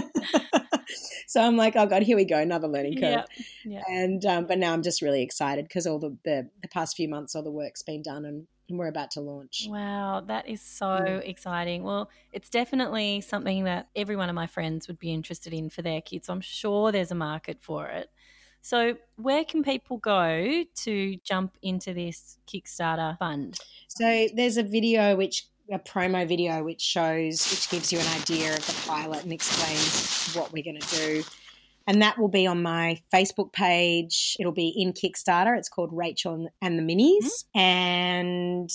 [1.27, 3.25] So I'm like, oh god, here we go, another learning curve.
[3.65, 3.83] Yeah.
[3.89, 7.09] And um, but now I'm just really excited because all the, the the past few
[7.09, 9.67] months, all the work's been done, and, and we're about to launch.
[9.67, 11.27] Wow, that is so Mm.
[11.27, 11.85] exciting.
[11.85, 15.81] Well, it's definitely something that every one of my friends would be interested in for
[15.81, 16.29] their kids.
[16.29, 18.11] I'm sure there's a market for it.
[18.61, 23.59] So, where can people go to jump into this Kickstarter fund?
[23.89, 28.55] So there's a video which a promo video which shows which gives you an idea
[28.55, 31.25] of the pilot and explains what we're going to do.
[31.87, 34.37] And that will be on my Facebook page.
[34.39, 35.57] It'll be in Kickstarter.
[35.59, 37.45] It's called Rachael and- the Minis.
[37.57, 37.59] Mm-hmm.
[37.59, 38.71] And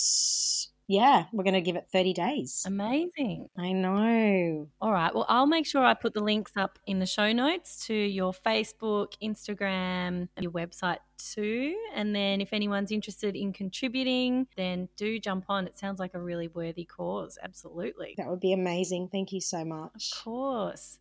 [0.88, 2.64] yeah, we're going to give it 30 days.
[2.66, 3.50] Amazing.
[3.58, 4.70] I know.
[4.80, 5.14] All right.
[5.14, 8.32] Well, I'll make sure I put the links up in the show notes to your
[8.32, 11.76] Facebook, Instagram, your website too.
[11.94, 15.68] And then if anyone's interested in contributing, then do jump on.
[15.68, 17.38] It sounds like a really worthy cause.
[17.44, 18.16] Absolutely.
[18.18, 19.10] That would be amazing.
[19.12, 20.12] Thank you so much.
[20.14, 21.00] Of course.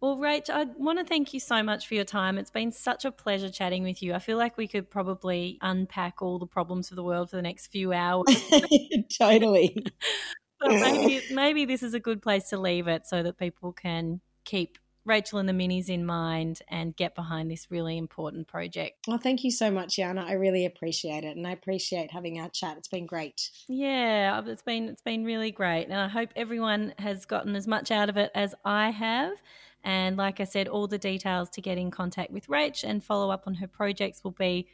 [0.00, 2.36] Well, Rach, I want to thank you so much for your time.
[2.36, 4.12] It's been such a pleasure chatting with you.
[4.12, 7.42] I feel like we could probably unpack all the problems of the world for the
[7.42, 8.26] next few hours.
[9.18, 9.74] totally.
[10.60, 14.20] but maybe, maybe this is a good place to leave it so that people can
[14.44, 19.06] keep Rachael and the Minis in mind and get behind this really important project.
[19.06, 20.24] Well, thank you so much, Yana.
[20.24, 21.36] I really appreciate it.
[21.36, 22.76] And I appreciate having our chat.
[22.76, 23.50] It's been great.
[23.68, 27.90] Yeah, it's been it's been really great, and I hope everyone has gotten as much
[27.90, 29.40] out of it as I have.
[29.86, 33.30] And like I said, all the details to get in contact with Rach and follow
[33.30, 34.66] up on her projects will be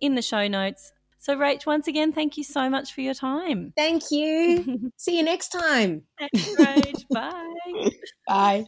[0.00, 0.92] in the show notes.
[1.16, 3.72] So, Rach, once again, thank you so much for your time.
[3.76, 4.90] Thank you.
[4.96, 6.02] See you next time.
[6.18, 7.04] Thanks, Rach.
[7.08, 7.90] Bye.
[8.26, 8.66] Bye.